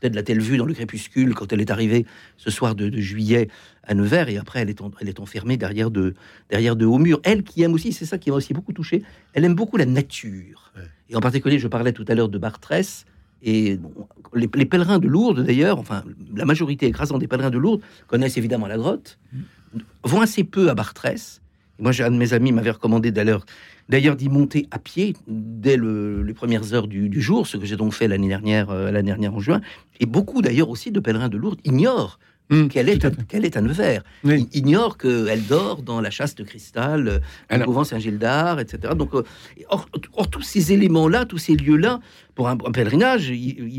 Peut-être 0.00 0.14
l'a-t-elle 0.14 0.40
vue 0.40 0.56
dans 0.56 0.66
le 0.66 0.74
crépuscule 0.74 1.34
quand 1.34 1.52
elle 1.52 1.60
est 1.60 1.70
arrivée 1.70 2.06
ce 2.36 2.50
soir 2.50 2.74
de, 2.74 2.90
juillet 2.98 3.48
à 3.84 3.94
Nevers, 3.94 4.28
et 4.28 4.36
après, 4.36 4.60
elle 4.60 4.70
est, 4.70 4.80
elle 5.00 5.08
est 5.08 5.20
enfermée 5.20 5.56
derrière 5.56 5.90
de, 5.90 6.14
derrière 6.50 6.76
de 6.76 6.84
hauts 6.86 6.98
murs. 6.98 7.20
Elle 7.22 7.42
qui 7.42 7.62
aime 7.62 7.72
aussi, 7.72 7.92
c'est 7.92 8.06
ça 8.06 8.18
qui 8.18 8.30
m'a 8.30 8.36
aussi 8.36 8.52
beaucoup 8.52 8.72
touché, 8.72 9.02
elle 9.32 9.44
aime 9.44 9.54
beaucoup 9.54 9.76
la 9.76 9.86
nature. 9.86 10.72
Et 11.08 11.16
en 11.16 11.20
particulier, 11.20 11.58
je 11.58 11.68
parlais 11.68 11.92
tout 11.92 12.04
à 12.08 12.14
l'heure 12.14 12.28
de 12.28 12.38
Bartrès, 12.38 13.04
et 13.42 13.78
les, 14.34 14.48
pèlerins 14.48 14.98
de 14.98 15.06
Lourdes, 15.06 15.44
d'ailleurs, 15.44 15.78
enfin, 15.78 16.02
la 16.34 16.44
majorité 16.44 16.86
écrasante 16.86 17.20
des 17.20 17.28
pèlerins 17.28 17.50
de 17.50 17.58
Lourdes 17.58 17.80
connaissent 18.08 18.38
évidemment 18.38 18.66
la 18.66 18.76
grotte, 18.76 19.18
vont 20.02 20.20
assez 20.20 20.42
peu 20.42 20.70
à 20.70 20.74
Bartrès. 20.74 21.40
Moi, 21.78 21.92
un 21.98 22.10
de 22.10 22.16
mes 22.16 22.32
amis 22.32 22.52
m'avait 22.52 22.70
recommandé 22.70 23.10
d'ailleurs, 23.10 23.44
d'ailleurs 23.88 24.16
d'y 24.16 24.28
monter 24.28 24.66
à 24.70 24.78
pied 24.78 25.14
dès 25.26 25.76
les 25.76 26.34
premières 26.34 26.74
heures 26.74 26.86
du, 26.88 27.20
jour, 27.20 27.46
ce 27.46 27.56
que 27.56 27.66
j'ai 27.66 27.76
donc 27.76 27.92
fait 27.92 28.08
l'année 28.08 28.28
dernière, 28.28 28.70
euh, 28.70 28.90
l'année 28.90 29.08
dernière 29.08 29.34
en 29.34 29.40
juin. 29.40 29.60
Et 30.00 30.06
beaucoup 30.06 30.42
d'ailleurs 30.42 30.68
aussi 30.68 30.90
de 30.90 31.00
pèlerins 31.00 31.28
de 31.28 31.36
Lourdes 31.36 31.60
ignorent 31.64 32.18
Mmh, 32.48 32.68
qu'elle 32.68 32.88
est, 32.88 33.26
qu'elle 33.26 33.44
est 33.44 33.56
à 33.56 33.60
Nevers. 33.60 34.04
Oui. 34.22 34.48
ignore 34.52 34.98
qu'elle 34.98 35.44
dort 35.46 35.82
dans 35.82 36.00
la 36.00 36.10
chasse 36.10 36.36
de 36.36 36.44
cristal, 36.44 37.08
euh, 37.08 37.58
au 37.60 37.64
couvent 37.64 37.82
Saint-Gildard, 37.82 38.60
etc. 38.60 38.94
Donc, 38.96 39.14
euh, 39.14 39.24
or, 39.68 39.88
tous 40.30 40.42
ces 40.42 40.72
éléments-là, 40.72 41.24
tous 41.24 41.38
ces 41.38 41.56
lieux-là, 41.56 42.00
pour 42.36 42.48
un, 42.48 42.56
pèlerinage, 42.56 43.32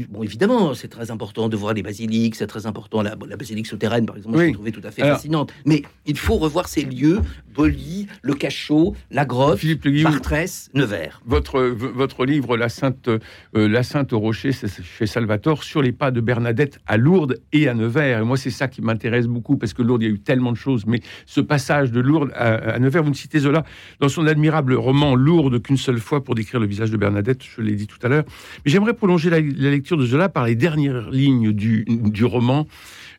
bon, 0.10 0.24
évidemment, 0.24 0.74
c'est 0.74 0.88
très 0.88 1.12
important 1.12 1.48
de 1.48 1.56
voir 1.56 1.76
les 1.76 1.84
basiliques, 1.84 2.36
c'est 2.36 2.48
très 2.48 2.66
important, 2.66 3.04
la, 3.04 3.16
la 3.30 3.38
basilique 3.38 3.68
souterraine, 3.68 4.08
par 4.08 4.18
exemple, 4.18 4.40
je 4.40 4.52
trouvais 4.52 4.72
tout 4.72 4.82
à 4.84 4.90
fait 4.90 5.04
fascinante. 5.04 5.54
Mais 5.66 5.84
il 6.08 6.18
faut 6.18 6.38
revoir 6.38 6.68
ces 6.68 6.82
lieux, 6.82 7.22
Boli, 7.54 8.08
le 8.24 8.34
Cachot, 8.34 8.96
la 9.12 9.26
grotte, 9.26 9.64
Martresse, 10.02 10.72
Nevers. 10.74 11.22
Votre, 11.26 11.62
votre 11.62 12.26
livre, 12.26 12.58
La 12.58 12.70
Sainte, 12.70 13.08
euh, 13.10 13.20
la 13.54 13.84
Sainte 13.84 14.12
au 14.12 14.20
Rocher, 14.20 14.52
c'est 14.52 14.70
chez 14.84 15.06
Salvatore, 15.06 15.64
sur 15.64 15.84
les 15.84 15.92
pas 15.92 16.10
de 16.10 16.20
Bernadette 16.20 16.80
à 16.88 16.98
Lourdes 16.98 17.40
et 17.54 17.68
à 17.68 17.76
Nevers. 17.76 18.22
Et 18.22 18.24
moi, 18.24 18.38
c'est 18.38 18.50
ça 18.50 18.68
qui 18.68 18.82
m'intéresse 18.82 19.28
beaucoup, 19.28 19.58
parce 19.58 19.76
que 19.76 19.84
Lourdes, 19.84 20.02
il 20.02 20.08
y 20.08 20.12
a 20.12 20.14
eu 20.14 20.20
tellement 20.20 20.52
de 20.52 20.58
choses, 20.58 20.88
mais 20.88 21.02
ce 21.28 21.42
passage 21.42 21.92
de 21.92 22.00
Lourdes 22.00 22.32
à, 22.34 22.80
Nevers, 22.80 23.04
vous 23.04 23.10
me 23.10 23.16
citez 23.16 23.38
Zola 23.38 23.64
dans 24.00 24.10
son 24.10 24.26
admirable 24.26 24.74
roman 24.74 25.14
Lourdes 25.14 25.62
qu'une 25.62 25.78
seule 25.78 26.00
fois 26.00 26.24
pour 26.24 26.34
décrire 26.34 26.60
le 26.60 26.66
visage 26.66 26.90
de 26.90 26.98
Bernadette, 26.98 27.44
je 27.44 27.62
l'ai 27.62 27.76
dit 27.76 27.86
tout 27.86 28.00
à 28.02 28.08
l'heure. 28.08 28.24
Mais 28.66 28.72
j'aimerais 28.72 28.94
prolonger 28.94 29.30
la, 29.30 29.40
lecture 29.40 29.98
de 29.98 30.06
Zola 30.06 30.30
par 30.30 30.46
les 30.46 30.56
dernières 30.56 31.10
lignes 31.10 31.52
du, 31.52 31.86
du 31.88 32.26
roman. 32.26 32.68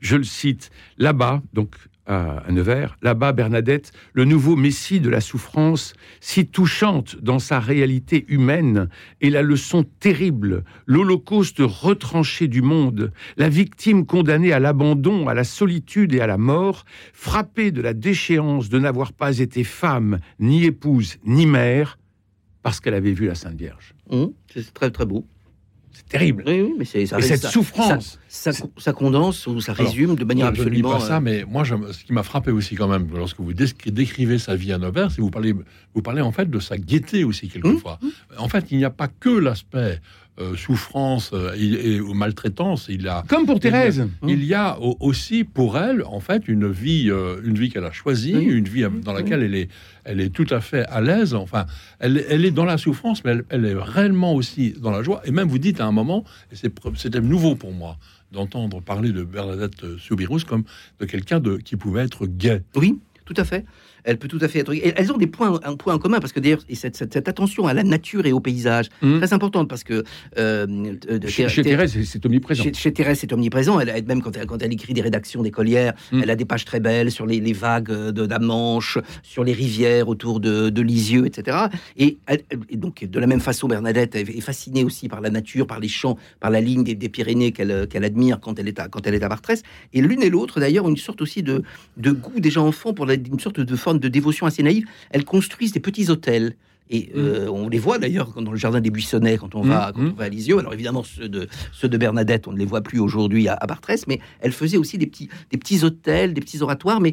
Je 0.00 0.16
le 0.16 0.24
cite, 0.24 0.70
là-bas, 0.98 1.42
donc 1.52 1.74
à, 2.08 2.42
Nevers. 2.50 2.96
Là-bas, 3.02 3.32
Bernadette, 3.32 3.92
le 4.14 4.24
nouveau 4.24 4.56
messie 4.56 4.98
de 4.98 5.10
la 5.10 5.20
souffrance, 5.20 5.92
si 6.20 6.46
touchante 6.46 7.16
dans 7.20 7.38
sa 7.38 7.60
réalité 7.60 8.24
humaine, 8.28 8.88
et 9.20 9.30
la 9.30 9.42
leçon 9.42 9.84
terrible, 10.00 10.64
l'Holocauste 10.86 11.58
retranché 11.60 12.48
du 12.48 12.62
monde, 12.62 13.12
la 13.36 13.48
victime 13.48 14.06
condamnée 14.06 14.52
à 14.52 14.58
l'abandon, 14.58 15.28
à 15.28 15.34
la 15.34 15.44
solitude 15.44 16.14
et 16.14 16.20
à 16.20 16.26
la 16.26 16.38
mort, 16.38 16.84
frappée 17.12 17.70
de 17.70 17.82
la 17.82 17.92
déchéance 17.92 18.68
de 18.68 18.78
n'avoir 18.78 19.12
pas 19.12 19.38
été 19.38 19.62
femme, 19.62 20.18
ni 20.40 20.64
épouse, 20.64 21.18
ni 21.24 21.46
mère, 21.46 21.98
parce 22.62 22.80
qu'elle 22.80 22.94
avait 22.94 23.12
vu 23.12 23.26
la 23.26 23.34
Sainte 23.34 23.56
Vierge. 23.56 23.94
Mmh, 24.10 24.26
c'est 24.52 24.72
très 24.72 24.90
très 24.90 25.06
beau. 25.06 25.26
C'est 25.92 26.08
terrible. 26.08 26.44
Oui, 26.46 26.74
mais 26.78 26.84
c'est 26.84 27.06
cette 27.06 27.46
souffrance. 27.46 28.20
Ça, 28.28 28.92
condense 28.92 29.46
ou 29.48 29.60
ça 29.60 29.72
résume 29.72 30.14
de 30.14 30.24
manière 30.24 30.46
absolument. 30.46 30.90
Je 30.90 30.94
ne 30.94 30.98
dis 30.98 31.00
pas 31.00 31.00
ça, 31.00 31.16
euh, 31.16 31.20
mais 31.20 31.44
moi, 31.44 31.64
ce 31.64 32.04
qui 32.04 32.12
m'a 32.12 32.22
frappé 32.22 32.52
aussi 32.52 32.76
quand 32.76 32.86
même, 32.86 33.08
lorsque 33.12 33.40
vous 33.40 33.52
décrivez 33.52 34.38
sa 34.38 34.54
vie 34.54 34.72
à 34.72 34.78
Nevers, 34.78 35.10
c'est 35.10 35.20
vous 35.20 35.30
parlez, 35.30 35.54
vous 35.94 36.02
parlez 36.02 36.20
en 36.20 36.30
fait 36.30 36.48
de 36.48 36.60
sa 36.60 36.78
gaieté 36.78 37.24
aussi 37.24 37.48
quelquefois. 37.48 37.98
Hum, 38.02 38.10
hum. 38.30 38.44
En 38.44 38.48
fait, 38.48 38.66
il 38.70 38.78
n'y 38.78 38.84
a 38.84 38.90
pas 38.90 39.08
que 39.08 39.30
l'aspect 39.30 40.00
euh, 40.40 40.54
souffrance 40.54 41.32
euh, 41.32 41.52
et, 41.56 42.00
maltraitance. 42.14 42.86
Il 42.88 43.08
a, 43.08 43.24
Comme 43.26 43.44
pour 43.44 43.58
Thérèse. 43.58 44.06
Il 44.26 44.44
y 44.44 44.54
a, 44.54 44.78
aussi 45.00 45.42
pour 45.42 45.76
elle, 45.76 46.04
en 46.04 46.20
fait, 46.20 46.46
une 46.46 46.70
vie, 46.70 47.10
euh, 47.10 47.40
une 47.44 47.58
vie 47.58 47.70
qu'elle 47.70 47.84
a 47.84 47.90
choisie, 47.90 48.32
une 48.32 48.68
vie 48.68 48.84
dans 49.02 49.12
laquelle 49.12 49.42
elle 49.42 49.56
est, 49.56 49.68
elle 50.04 50.20
est 50.20 50.28
tout 50.28 50.46
à 50.50 50.60
fait 50.60 50.84
à 50.86 51.00
l'aise. 51.00 51.34
Enfin, 51.34 51.66
elle, 51.98 52.24
elle, 52.28 52.44
est 52.44 52.52
dans 52.52 52.64
la 52.64 52.78
souffrance, 52.78 53.24
mais 53.24 53.38
elle, 53.48 53.64
est 53.64 53.74
réellement 53.74 54.32
aussi 54.32 54.74
dans 54.80 54.92
la 54.92 55.02
joie. 55.02 55.22
Et 55.24 55.32
même, 55.32 55.48
vous 55.48 55.58
dites 55.58 55.80
à 55.80 55.86
un 55.86 55.92
moment, 55.92 56.22
et 56.52 56.56
c'était 56.94 57.20
nouveau 57.20 57.56
pour 57.56 57.72
moi, 57.72 57.96
d'entendre 58.30 58.80
parler 58.80 59.10
de 59.10 59.24
Bernadette 59.24 59.98
Soubirous 59.98 60.44
comme 60.46 60.62
de 61.00 61.04
quelqu'un 61.04 61.40
de, 61.40 61.56
qui 61.56 61.74
pouvait 61.74 62.02
être 62.02 62.26
gay. 62.26 62.62
Oui, 62.76 63.00
tout 63.24 63.34
à 63.36 63.44
fait 63.44 63.64
elle 64.08 64.18
peut 64.18 64.28
tout 64.28 64.38
à 64.40 64.48
fait 64.48 64.60
être. 64.60 64.72
elles 64.72 65.12
ont 65.12 65.18
des 65.18 65.26
points, 65.26 65.60
un 65.64 65.76
point 65.76 65.94
en 65.94 65.98
commun 65.98 66.18
parce 66.18 66.32
que 66.32 66.40
d'ailleurs, 66.40 66.60
cette, 66.72 66.96
cette, 66.96 67.28
attention 67.28 67.66
à 67.66 67.74
la 67.74 67.82
nature 67.82 68.24
et 68.24 68.32
au 68.32 68.40
paysage, 68.40 68.86
mmh. 69.02 69.18
très 69.18 69.32
importante 69.34 69.68
parce 69.68 69.84
que 69.84 70.02
euh, 70.38 70.66
chez, 71.26 71.62
Thérèse, 71.62 71.94
c'est 72.04 72.24
omniprésent. 72.24 72.64
Chez, 72.72 72.92
Thérèse, 72.92 73.18
c'est 73.20 73.32
omniprésent. 73.34 73.78
Elle, 73.80 74.04
même 74.06 74.22
quand 74.22 74.34
elle, 74.36 74.46
quand 74.46 74.62
elle 74.62 74.72
écrit 74.72 74.94
des 74.94 75.02
rédactions 75.02 75.42
d'écolières, 75.42 75.92
mmh. 76.10 76.20
elle 76.22 76.30
a 76.30 76.36
des 76.36 76.46
pages 76.46 76.64
très 76.64 76.80
belles 76.80 77.10
sur 77.10 77.26
les, 77.26 77.52
vagues 77.52 77.92
de 77.92 78.26
la 78.26 78.38
Manche, 78.38 78.98
sur 79.22 79.44
les 79.44 79.52
rivières 79.52 80.08
autour 80.08 80.40
de, 80.40 80.70
de 80.70 80.82
Lisieux, 80.82 81.26
etc. 81.26 81.58
Et, 81.98 82.18
donc, 82.72 83.04
de 83.04 83.20
la 83.20 83.26
même 83.26 83.40
façon, 83.40 83.68
Bernadette 83.68 84.14
est 84.14 84.40
fascinée 84.40 84.84
aussi 84.84 85.08
par 85.08 85.20
la 85.20 85.28
nature, 85.28 85.66
par 85.66 85.80
les 85.80 85.88
champs, 85.88 86.16
par 86.40 86.50
la 86.50 86.62
ligne 86.62 86.82
des, 86.82 87.08
Pyrénées 87.08 87.52
qu'elle 87.52 88.04
admire 88.04 88.38
quand 88.40 88.58
elle 88.58 88.68
est 88.68 88.78
à, 88.78 88.88
quand 88.88 89.06
elle 89.06 89.14
est 89.14 89.22
à 89.22 89.28
Bartrès. 89.28 89.62
Et 89.92 90.00
l'une 90.00 90.22
et 90.22 90.30
l'autre, 90.30 90.60
d'ailleurs, 90.60 90.88
une 90.88 90.96
sorte 90.96 91.20
aussi 91.20 91.42
de, 91.42 91.62
de 91.96 92.10
goût 92.12 92.40
déjà 92.40 92.62
enfant 92.62 92.94
pour 92.94 93.10
une 93.10 93.40
sorte 93.40 93.60
de 93.60 93.76
forme 93.76 93.97
de 93.98 94.08
dévotion 94.08 94.46
assez 94.46 94.62
naïve, 94.62 94.86
elles 95.10 95.24
construisent 95.24 95.72
des 95.72 95.80
petits 95.80 96.10
hôtels. 96.10 96.56
Et 96.90 97.10
euh, 97.16 97.46
mm. 97.46 97.50
on 97.50 97.68
les 97.68 97.78
voit 97.78 97.98
d'ailleurs 97.98 98.40
dans 98.40 98.50
le 98.50 98.56
jardin 98.56 98.80
des 98.80 98.90
Buissonnets 98.90 99.36
quand 99.36 99.54
on, 99.54 99.60
va, 99.60 99.92
mm. 99.94 100.08
on 100.08 100.12
va 100.14 100.24
à 100.24 100.28
Lisieux. 100.28 100.58
Alors 100.58 100.72
évidemment, 100.72 101.02
ceux 101.02 101.28
de, 101.28 101.48
ceux 101.72 101.88
de 101.88 101.98
Bernadette, 101.98 102.48
on 102.48 102.52
ne 102.52 102.58
les 102.58 102.64
voit 102.64 102.80
plus 102.80 102.98
aujourd'hui 102.98 103.48
à, 103.48 103.54
à 103.54 103.66
Bartrès, 103.66 104.00
mais 104.06 104.20
elle 104.40 104.52
faisait 104.52 104.78
aussi 104.78 104.96
des 104.96 105.06
petits, 105.06 105.28
des 105.50 105.58
petits 105.58 105.84
hôtels, 105.84 106.32
des 106.32 106.40
petits 106.40 106.62
oratoires, 106.62 107.00
mais 107.00 107.12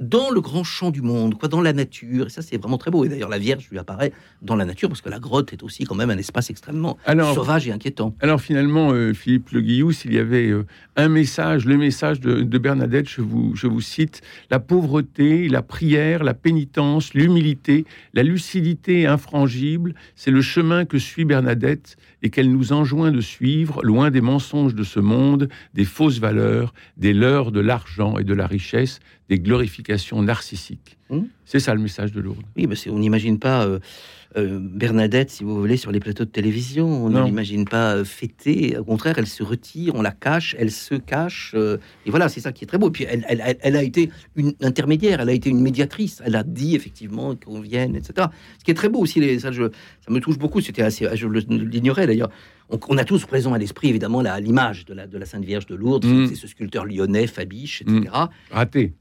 dans 0.00 0.30
le 0.30 0.40
grand 0.40 0.64
champ 0.64 0.90
du 0.90 1.02
monde, 1.02 1.38
quoi, 1.38 1.48
dans 1.48 1.60
la 1.60 1.72
nature. 1.72 2.26
Et 2.26 2.30
ça, 2.30 2.40
c'est 2.42 2.56
vraiment 2.56 2.78
très 2.78 2.90
beau. 2.90 3.04
Et 3.04 3.08
d'ailleurs, 3.08 3.28
la 3.28 3.38
Vierge 3.38 3.68
lui 3.70 3.78
apparaît 3.78 4.12
dans 4.42 4.56
la 4.56 4.64
nature, 4.64 4.88
parce 4.88 5.02
que 5.02 5.10
la 5.10 5.20
grotte 5.20 5.52
est 5.52 5.62
aussi 5.62 5.84
quand 5.84 5.94
même 5.94 6.10
un 6.10 6.16
espace 6.16 6.48
extrêmement 6.50 6.96
sauvage 7.34 7.68
et 7.68 7.72
inquiétant. 7.72 8.14
Alors 8.20 8.40
finalement, 8.40 8.92
euh, 8.92 9.12
Philippe 9.12 9.50
Le 9.50 9.60
Guillou, 9.60 9.92
s'il 9.92 10.14
y 10.14 10.18
avait 10.18 10.48
euh, 10.48 10.66
un 10.96 11.08
message, 11.08 11.66
le 11.66 11.76
message 11.76 12.20
de, 12.20 12.58
Bernadette, 12.58 13.08
je 13.08 13.20
vous, 13.20 13.54
je 13.54 13.66
vous 13.66 13.80
cite, 13.80 14.22
la 14.50 14.58
pauvreté, 14.58 15.48
la 15.48 15.62
prière, 15.62 16.24
la 16.24 16.34
pénitence, 16.34 17.14
l'humilité, 17.14 17.84
la 18.14 18.22
lucidité 18.22 19.06
infrangible, 19.06 19.94
c'est 20.16 20.30
le 20.30 20.42
chemin 20.42 20.84
que 20.84 20.98
suit 20.98 21.24
Bernadette 21.24 21.96
et 22.22 22.30
qu'elle 22.30 22.50
nous 22.50 22.72
enjoint 22.72 23.12
de 23.12 23.20
suivre, 23.20 23.82
loin 23.82 24.10
des 24.10 24.20
mensonges 24.20 24.74
de 24.74 24.82
ce 24.82 25.00
monde, 25.00 25.48
des 25.74 25.84
fausses 25.84 26.18
valeurs, 26.18 26.74
des 26.96 27.12
leurres 27.12 27.52
de 27.52 27.60
l'argent 27.60 28.18
et 28.18 28.24
de 28.24 28.34
la 28.34 28.46
richesse, 28.46 29.00
des 29.28 29.38
glorifications 29.38 30.22
narcissiques. 30.22 30.98
Hmm 31.08 31.24
c'est 31.50 31.58
ça 31.58 31.74
le 31.74 31.80
message 31.80 32.12
de 32.12 32.20
Lourdes. 32.20 32.44
Oui, 32.56 32.68
on 32.88 32.98
n'imagine 33.00 33.40
pas 33.40 33.66
euh, 33.66 33.80
euh, 34.36 34.58
Bernadette, 34.60 35.30
si 35.30 35.44
vous 35.44 35.58
voulez, 35.58 35.76
sur 35.76 35.90
les 35.90 36.00
plateaux 36.00 36.24
de 36.24 36.30
télévision. 36.30 36.86
On 36.86 37.24
n'imagine 37.24 37.64
pas 37.64 37.96
euh, 37.96 38.04
fêter. 38.04 38.76
Au 38.78 38.84
contraire, 38.84 39.16
elle 39.18 39.26
se 39.26 39.42
retire, 39.42 39.94
on 39.94 40.02
la 40.02 40.12
cache, 40.12 40.54
elle 40.58 40.70
se 40.70 40.94
cache. 40.94 41.54
et 41.54 42.10
voilà, 42.10 42.28
c'est 42.28 42.40
ça 42.40 42.52
qui 42.52 42.64
est 42.64 42.66
très 42.66 42.78
beau. 42.78 42.88
Et 42.88 42.92
puis 42.92 43.04
elle, 43.08 43.24
elle, 43.28 43.76
a 43.76 43.82
été 43.82 44.10
une 44.36 44.54
intermédiaire, 44.62 45.20
elle 45.20 45.28
a 45.28 45.32
été 45.32 45.50
une 45.50 45.60
médiatrice. 45.60 46.22
Elle 46.24 46.36
a 46.36 46.42
dit 46.42 46.74
effectivement 46.74 47.34
qu'on 47.34 47.60
vienne, 47.60 47.96
etc. 47.96 48.28
Ce 48.58 48.64
qui 48.64 48.70
est 48.70 48.74
très 48.74 48.88
beau 48.88 49.00
aussi, 49.00 49.20
les, 49.20 49.40
ça, 49.40 49.52
je, 49.52 49.64
ça 49.64 50.12
me 50.12 50.20
touche 50.20 50.38
beaucoup. 50.38 50.60
C'était 50.60 50.82
assez, 50.82 51.08
je 51.14 51.26
l'ignorais 51.26 52.06
d'ailleurs. 52.06 52.30
On, 52.88 52.98
a 52.98 53.04
tous 53.04 53.24
présent 53.24 53.52
à 53.52 53.58
l'esprit, 53.58 53.88
évidemment, 53.88 54.22
l'image 54.22 54.84
de 54.84 54.94
la, 54.94 55.06
de 55.06 55.18
la 55.18 55.26
Sainte 55.26 55.44
Vierge 55.44 55.66
de 55.66 55.74
Lourdes. 55.74 56.04
Hmm. 56.04 56.26
C'est 56.26 56.36
ce 56.36 56.46
sculpteur 56.46 56.84
lyonnais, 56.84 57.26
Fabiche, 57.26 57.82
etc. 57.82 58.00
Hmm. 58.12 58.54
Raté. 58.54 58.92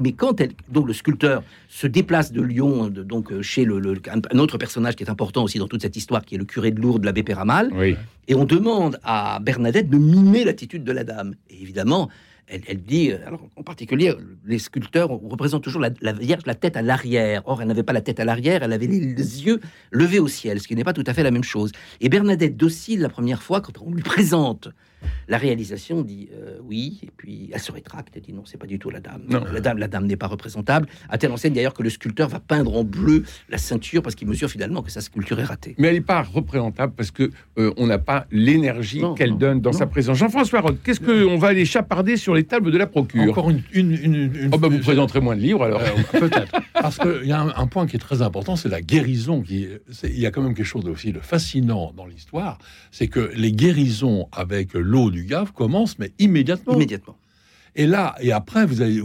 Mais 0.00 0.12
quand 0.12 0.40
elle, 0.40 0.52
donc 0.68 0.86
le 0.86 0.92
sculpteur 0.92 1.42
se 1.68 1.86
déplace 1.86 2.32
de 2.32 2.42
Lyon, 2.42 2.88
donc 2.88 3.32
euh, 3.32 3.42
chez 3.42 3.64
le, 3.64 4.00
un 4.12 4.38
autre 4.38 4.58
personnage 4.58 4.96
qui 4.96 5.04
est 5.04 5.10
important 5.10 5.44
aussi 5.44 5.58
dans 5.58 5.68
toute 5.68 5.82
cette 5.82 5.96
histoire, 5.96 6.24
qui 6.24 6.34
est 6.34 6.38
le 6.38 6.44
curé 6.44 6.70
de 6.70 6.80
Lourdes, 6.80 7.04
l'abbé 7.04 7.22
Péramal, 7.22 7.70
et 8.28 8.34
on 8.34 8.44
demande 8.44 8.98
à 9.04 9.38
Bernadette 9.40 9.88
de 9.88 9.98
mimer 9.98 10.44
l'attitude 10.44 10.84
de 10.84 10.92
la 10.92 11.04
dame. 11.04 11.34
Et 11.50 11.62
évidemment, 11.62 12.08
elle, 12.50 12.82
dit, 12.82 13.12
euh, 13.12 13.18
alors 13.26 13.46
en 13.56 13.62
particulier, 13.62 14.14
les 14.46 14.58
sculpteurs 14.58 15.10
représentent 15.10 15.62
toujours 15.62 15.82
la, 15.82 16.12
Vierge 16.12 16.46
la 16.46 16.54
tête 16.54 16.76
à 16.76 16.82
l'arrière. 16.82 17.42
Or, 17.46 17.60
elle 17.60 17.68
n'avait 17.68 17.82
pas 17.82 17.92
la 17.92 18.00
tête 18.00 18.20
à 18.20 18.24
l'arrière, 18.24 18.62
elle 18.62 18.72
avait 18.72 18.86
les, 18.86 19.14
yeux 19.44 19.60
levés 19.90 20.18
au 20.18 20.28
ciel, 20.28 20.60
ce 20.60 20.68
qui 20.68 20.74
n'est 20.74 20.84
pas 20.84 20.92
tout 20.92 21.04
à 21.06 21.14
fait 21.14 21.22
la 21.22 21.30
même 21.30 21.44
chose. 21.44 21.72
Et 22.00 22.08
Bernadette 22.08 22.56
docile, 22.56 23.00
la 23.00 23.08
première 23.08 23.42
fois, 23.42 23.60
quand 23.60 23.80
on 23.84 23.92
lui 23.92 24.02
présente 24.02 24.68
la 25.28 25.38
réalisation 25.38 26.02
dit 26.02 26.28
euh, 26.32 26.58
oui, 26.64 27.00
et 27.02 27.10
puis 27.16 27.50
elle 27.52 27.60
se 27.60 27.72
rétracte 27.72 28.16
et 28.16 28.20
dit 28.20 28.32
non, 28.32 28.42
c'est 28.44 28.58
pas 28.58 28.66
du 28.66 28.78
tout 28.78 28.90
la 28.90 29.00
dame. 29.00 29.22
La 29.52 29.60
dame, 29.60 29.78
la 29.78 29.88
dame 29.88 30.06
n'est 30.06 30.16
pas 30.16 30.26
représentable. 30.26 30.88
À 31.08 31.18
telle 31.18 31.32
enseigne 31.32 31.52
d'ailleurs 31.52 31.74
que 31.74 31.82
le 31.82 31.90
sculpteur 31.90 32.28
va 32.28 32.40
peindre 32.40 32.76
en 32.76 32.84
bleu 32.84 33.24
la 33.48 33.58
ceinture 33.58 34.02
parce 34.02 34.14
qu'il 34.14 34.28
mesure 34.28 34.50
finalement 34.50 34.82
que 34.82 34.90
sa 34.90 35.00
sculpture 35.00 35.38
est 35.40 35.44
ratée. 35.44 35.74
Mais 35.78 35.88
elle 35.88 35.94
n'est 35.94 36.00
pas 36.00 36.22
représentable 36.22 36.92
parce 36.96 37.10
que 37.10 37.30
euh, 37.58 37.72
on 37.76 37.86
n'a 37.86 37.98
pas 37.98 38.26
l'énergie 38.30 39.02
qu'elle 39.16 39.36
donne 39.36 39.60
dans 39.60 39.72
sa 39.72 39.86
présence. 39.86 40.18
Jean-François 40.18 40.60
Roth, 40.60 40.78
qu'est-ce 40.82 41.00
qu'on 41.00 41.38
va 41.38 41.48
aller 41.48 41.64
chaparder 41.64 42.16
sur 42.16 42.34
les 42.34 42.44
tables 42.44 42.70
de 42.70 42.78
la 42.78 42.86
procure? 42.86 43.30
Encore 43.30 43.50
une. 43.50 43.62
une, 43.72 44.50
oh, 44.52 44.58
bah, 44.58 44.68
vous 44.68 44.78
présenterez 44.78 45.20
moins 45.20 45.36
de 45.36 45.42
livres 45.42 45.64
alors. 45.64 45.80
Euh, 45.80 46.18
peut-être. 46.18 46.52
parce 46.72 46.98
qu'il 46.98 47.26
y 47.26 47.32
a 47.32 47.40
un, 47.40 47.66
point 47.66 47.86
qui 47.86 47.96
est 47.96 48.00
très 48.00 48.22
important, 48.22 48.56
c'est 48.56 48.68
la 48.68 48.80
guérison. 48.80 49.42
Qui, 49.42 49.68
il 50.04 50.18
y 50.18 50.26
a 50.26 50.30
quand 50.30 50.42
même 50.42 50.54
quelque 50.54 50.66
chose 50.66 50.86
aussi 50.86 51.12
de 51.12 51.20
fascinant 51.20 51.92
dans 51.96 52.06
l'histoire, 52.06 52.58
c'est 52.90 53.08
que 53.08 53.30
les 53.34 53.52
guérisons 53.52 54.28
avec 54.32 54.74
l'eau 54.88 55.10
du 55.10 55.24
Gave 55.24 55.52
commencent, 55.52 55.98
mais 55.98 56.12
immédiatement. 56.18 56.74
Immédiatement. 56.74 57.16
Et 57.76 57.86
là, 57.86 58.16
et 58.20 58.32
après, 58.32 58.66
vous 58.66 58.80
avez, 58.80 59.00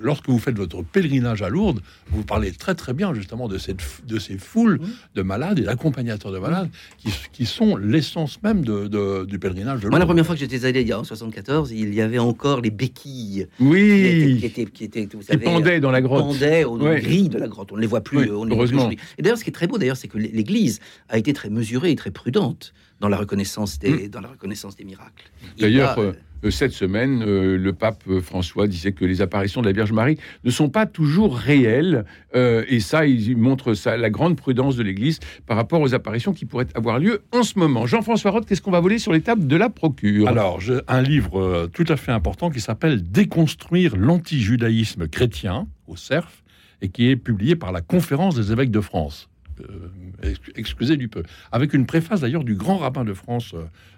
lorsque 0.00 0.28
vous 0.28 0.38
faites 0.38 0.56
votre 0.56 0.82
pèlerinage 0.82 1.42
à 1.42 1.50
Lourdes, 1.50 1.80
vous 2.08 2.22
parlez 2.22 2.50
très 2.52 2.74
très 2.74 2.94
bien 2.94 3.12
justement 3.12 3.46
de, 3.46 3.58
cette, 3.58 3.80
de 4.06 4.18
ces 4.18 4.38
foules 4.38 4.80
de 5.14 5.22
malades 5.22 5.58
et 5.58 5.62
d'accompagnateurs 5.62 6.32
de 6.32 6.38
malades 6.38 6.70
qui, 6.96 7.10
qui 7.32 7.44
sont 7.44 7.76
l'essence 7.76 8.42
même 8.42 8.64
de, 8.64 9.24
du 9.26 9.38
pèlerinage 9.38 9.80
de 9.80 9.82
Lourdes. 9.82 9.90
Moi, 9.90 9.98
la 9.98 10.06
première 10.06 10.24
fois 10.24 10.34
que 10.34 10.40
j'étais 10.40 10.64
allé, 10.64 10.80
il 10.80 10.88
y 10.88 10.92
a 10.92 11.00
en 11.00 11.04
74, 11.04 11.72
il 11.72 11.92
y 11.92 12.00
avait 12.00 12.18
encore 12.18 12.62
les 12.62 12.70
béquilles. 12.70 13.48
Oui. 13.58 14.38
Qui 14.40 14.46
étaient, 14.46 14.64
qui 14.64 14.84
étaient, 14.84 15.08
vous 15.12 15.22
savez, 15.22 15.44
pendaient 15.44 15.80
dans 15.80 15.90
la 15.90 16.00
grotte. 16.00 16.22
Pendaient 16.22 16.64
aux 16.64 16.78
grilles 16.78 17.28
de 17.28 17.38
la 17.38 17.48
grotte. 17.48 17.70
On 17.72 17.76
ne 17.76 17.82
les 17.82 17.86
voit 17.86 18.00
plus. 18.00 18.30
on 18.30 18.48
heureusement. 18.48 18.90
et 18.90 19.22
d'ailleurs, 19.22 19.36
ce 19.36 19.44
qui 19.44 19.50
est 19.50 19.52
très 19.52 19.66
beau, 19.66 19.76
d'ailleurs, 19.76 19.98
c'est 19.98 20.08
que 20.08 20.16
l'Église 20.16 20.80
a 21.10 21.18
été 21.18 21.34
très 21.34 21.50
mesurée 21.50 21.90
et 21.90 21.96
très 21.96 22.10
prudente 22.10 22.72
dans 23.00 23.08
la 23.08 23.16
reconnaissance 23.16 23.78
des, 23.78 24.06
mm. 24.06 24.08
dans 24.08 24.20
la 24.20 24.28
reconnaissance 24.28 24.76
des 24.76 24.84
miracles. 24.84 25.30
D'ailleurs, 25.58 25.98
euh, 25.98 26.12
euh, 26.44 26.50
cette 26.50 26.72
semaine, 26.72 27.22
euh, 27.26 27.56
le 27.56 27.72
pape 27.72 28.04
François 28.20 28.66
disait 28.66 28.92
que 28.92 29.04
les 29.04 29.22
apparitions 29.22 29.62
de 29.62 29.66
la 29.66 29.72
Vierge 29.72 29.92
Marie 29.92 30.18
ne 30.44 30.50
sont 30.50 30.68
pas 30.68 30.86
toujours 30.86 31.36
réelles, 31.36 32.04
et 32.34 32.80
ça, 32.80 33.06
il 33.06 33.36
montre 33.36 33.74
ça, 33.74 33.96
la 33.96 34.10
grande 34.10 34.36
prudence 34.36 34.76
de 34.76 34.82
l'Église 34.82 35.18
par 35.46 35.56
rapport 35.56 35.80
aux 35.80 35.94
apparitions 35.94 36.32
qui 36.32 36.44
pourraient 36.44 36.68
avoir 36.74 36.98
lieu 36.98 37.22
en 37.32 37.42
ce 37.42 37.58
moment. 37.58 37.86
Jean-François 37.86 38.30
Roth, 38.30 38.46
qu'est-ce 38.46 38.62
qu'on 38.62 38.70
va 38.70 38.80
voler 38.80 38.98
sur 38.98 39.12
les 39.12 39.20
tables 39.20 39.46
de 39.46 39.56
la 39.56 39.68
procure? 39.68 40.28
Alors, 40.28 40.60
un 40.86 41.02
livre 41.02 41.68
tout 41.72 41.84
à 41.88 41.96
fait 41.96 42.12
important 42.12 42.50
qui 42.50 42.60
s'appelle 42.60 43.10
Déconstruire 43.10 43.96
l'antijudaïsme 43.96 45.08
chrétien 45.08 45.66
au 45.86 45.96
CERF 45.96 46.42
et 46.82 46.88
qui 46.88 47.08
est 47.08 47.16
publié 47.16 47.56
par 47.56 47.72
la 47.72 47.80
Conférence 47.80 48.36
des 48.36 48.52
évêques 48.52 48.70
de 48.70 48.80
France. 48.80 49.28
Euh, 49.68 50.34
excusez 50.56 50.96
du 50.96 51.08
peu, 51.08 51.22
avec 51.52 51.74
une 51.74 51.86
préface 51.86 52.20
d'ailleurs 52.20 52.44
du 52.44 52.54
grand 52.54 52.78
rabbin 52.78 53.04
de 53.04 53.14
France, 53.14 53.54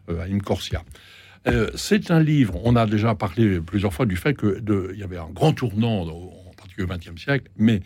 euh, 0.09 0.23
Aïm 0.23 0.43
Corsia. 0.43 0.83
Euh, 1.49 1.71
c'est 1.75 2.11
un 2.11 2.21
livre, 2.21 2.61
on 2.65 2.77
a 2.77 2.87
déjà 2.87 3.15
parlé 3.15 3.61
plusieurs 3.61 3.93
fois 3.93 4.07
du 4.07 4.17
fait 4.17 4.37
qu'il 4.39 4.95
y 4.97 5.03
avait 5.03 5.19
un 5.19 5.31
grand 5.31 5.53
tournant, 5.53 6.03
en 6.03 6.55
particulier 6.57 6.87
au 6.89 6.97
XXe 6.97 7.21
siècle, 7.21 7.51
mais 7.57 7.81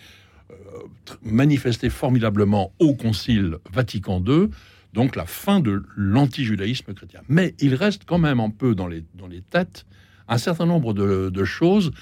manifesté 1.23 1.89
formidablement 1.91 2.73
au 2.79 2.95
Concile 2.95 3.57
Vatican 3.73 4.23
II, 4.27 4.49
donc 4.93 5.17
la 5.17 5.27
fin 5.27 5.61
de 5.61 5.83
l'antijudaïsme 5.97 6.93
chrétien. 6.95 7.21
Mais 7.29 7.55
il 7.61 7.75
reste 7.75 8.05
quand 8.07 8.19
même 8.19 8.41
un 8.41 8.51
peu 8.51 8.75
dans 8.75 8.87
les, 8.87 9.05
têtes 9.51 9.87
un 10.29 10.39
certain 10.39 10.67
nombre 10.67 10.93
de, 10.93 11.45
choses 11.45 11.93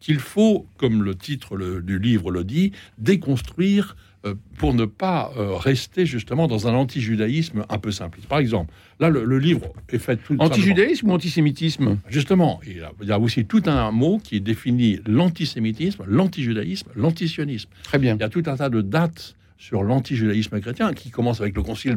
qu'il 0.00 0.18
faut, 0.18 0.66
comme 0.76 1.02
le 1.02 1.14
titre 1.14 1.80
du 1.80 1.98
livre 1.98 2.30
le 2.30 2.44
dit, 2.44 2.72
déconstruire 2.98 3.96
euh, 3.96 4.07
pour 4.56 4.74
ne 4.74 4.84
pas 4.84 5.32
euh, 5.36 5.54
rester 5.54 6.04
justement 6.04 6.48
dans 6.48 6.66
un 6.66 6.74
anti-judaïsme 6.74 7.64
un 7.68 7.78
peu 7.78 7.92
simple. 7.92 8.18
Par 8.28 8.38
exemple, 8.38 8.72
là, 8.98 9.08
le, 9.08 9.38
livre 9.38 9.72
est 9.88 9.98
fait 9.98 10.16
tout 10.16 10.36
Anti-judaïsme 10.38 11.08
ou 11.08 11.12
antisémitisme? 11.12 11.98
Justement, 12.08 12.60
il 12.66 12.82
y, 13.06 13.12
a, 13.12 13.18
aussi 13.18 13.46
tout 13.46 13.62
un 13.66 13.90
mot 13.92 14.18
qui 14.18 14.40
définit 14.40 14.98
l'antisémitisme, 15.06 16.04
l'anti-judaïsme, 16.06 16.88
l'antisionisme. 16.96 17.70
Très 17.84 17.98
bien. 17.98 18.16
Il 18.16 18.20
y 18.20 18.24
a 18.24 18.28
tout 18.28 18.42
un 18.46 18.56
tas 18.56 18.68
de 18.68 18.80
dates 18.80 19.36
sur 19.56 19.82
l'anti-judaïsme 19.82 20.60
chrétien, 20.60 20.92
qui 20.94 21.10
commence 21.10 21.40
avec 21.40 21.54
le 21.54 21.62
concile 21.62 21.96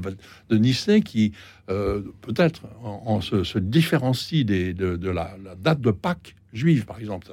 de 0.50 0.58
Nicée, 0.58 1.02
qui 1.02 1.32
euh, 1.70 2.02
peut-être 2.22 2.64
en, 2.84 3.22
se, 3.22 3.58
différencie 3.60 4.46
des, 4.46 4.74
de, 4.74 5.10
la, 5.10 5.38
la, 5.44 5.56
date 5.56 5.82
de 5.82 5.92
Pâques 5.92 6.36
juive, 6.54 6.86
par 6.86 7.00
exemple. 7.00 7.28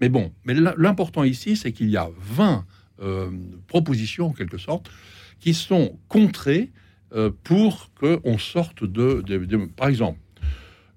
Mais 0.00 0.08
bon, 0.08 0.32
mais 0.44 0.54
l'important 0.54 1.24
ici, 1.24 1.56
c'est 1.56 1.72
qu'il 1.72 1.90
y 1.90 1.96
a 1.96 2.08
20 2.20 2.64
euh, 3.00 3.30
propositions, 3.66 4.26
en 4.28 4.32
quelque 4.32 4.58
sorte, 4.58 4.90
qui 5.40 5.54
sont 5.54 5.98
contrées 6.08 6.70
euh, 7.14 7.30
pour 7.44 7.90
qu'on 7.98 8.38
sorte 8.38 8.84
de, 8.84 9.22
Par 9.76 9.88
exemple, 9.88 10.18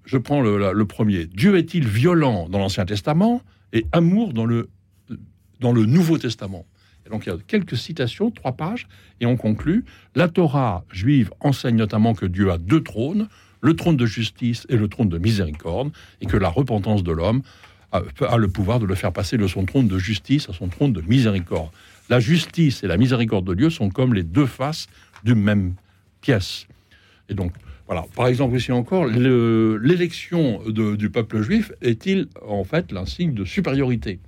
je 0.04 0.18
prends 0.18 0.40
le, 0.40 0.84
premier. 0.84 1.26
Dieu 1.26 1.56
est-il 1.56 1.86
violent 1.86 2.48
dans 2.48 2.58
l'Ancien 2.58 2.84
Testament 2.84 3.42
et 3.72 3.86
amour 3.92 4.32
dans 4.32 4.46
le, 4.46 4.68
dans 5.60 5.72
le 5.72 5.86
Nouveau 5.86 6.18
Testament? 6.18 6.66
Donc 7.10 7.26
il 7.26 7.30
y 7.30 7.32
a 7.32 7.38
quelques 7.46 7.76
citations, 7.76 8.30
trois 8.30 8.52
pages, 8.52 8.86
et 9.20 9.26
on 9.26 9.36
conclut. 9.36 9.84
La 10.14 10.28
Torah 10.28 10.84
juive 10.90 11.30
enseigne 11.40 11.76
notamment 11.76 12.14
que 12.14 12.26
Dieu 12.26 12.50
a 12.50 12.58
deux 12.58 12.82
trônes, 12.82 13.28
le 13.60 13.76
trône 13.76 13.96
de 13.96 14.06
justice 14.06 14.66
et 14.68 14.76
le 14.76 14.88
trône 14.88 15.08
de 15.08 15.18
miséricorde, 15.18 15.92
et 16.20 16.26
que 16.26 16.36
la 16.36 16.48
repentance 16.48 17.02
de 17.02 17.12
l'homme 17.12 17.42
a, 17.92 18.36
le 18.38 18.48
pouvoir 18.48 18.80
de 18.80 18.86
le 18.86 18.94
faire 18.94 19.12
passer 19.12 19.36
de 19.36 19.46
son 19.46 19.66
trône 19.66 19.86
de 19.86 19.98
justice 19.98 20.48
à 20.48 20.52
son 20.52 20.68
trône 20.68 20.92
de 20.92 21.02
miséricorde. 21.02 21.70
La 22.10 22.20
justice 22.20 22.82
et 22.82 22.86
la 22.86 22.96
miséricorde 22.96 23.46
de 23.46 23.54
Dieu 23.54 23.70
sont 23.70 23.88
comme 23.88 24.14
les 24.14 24.22
deux 24.22 24.46
faces 24.46 24.86
d'une 25.24 25.40
même 25.40 25.74
pièce. 26.20 26.66
Et 27.28 27.34
donc, 27.34 27.52
voilà. 27.86 28.04
Par 28.14 28.26
exemple, 28.26 28.56
ici 28.56 28.72
encore, 28.72 29.06
l'élection 29.06 30.60
du 30.68 31.10
peuple 31.10 31.42
juif 31.42 31.72
est-il 31.80 32.28
en 32.46 32.64
fait 32.64 32.92
l'insigne 32.92 33.34
de 33.34 33.44
supériorité? 33.44 34.18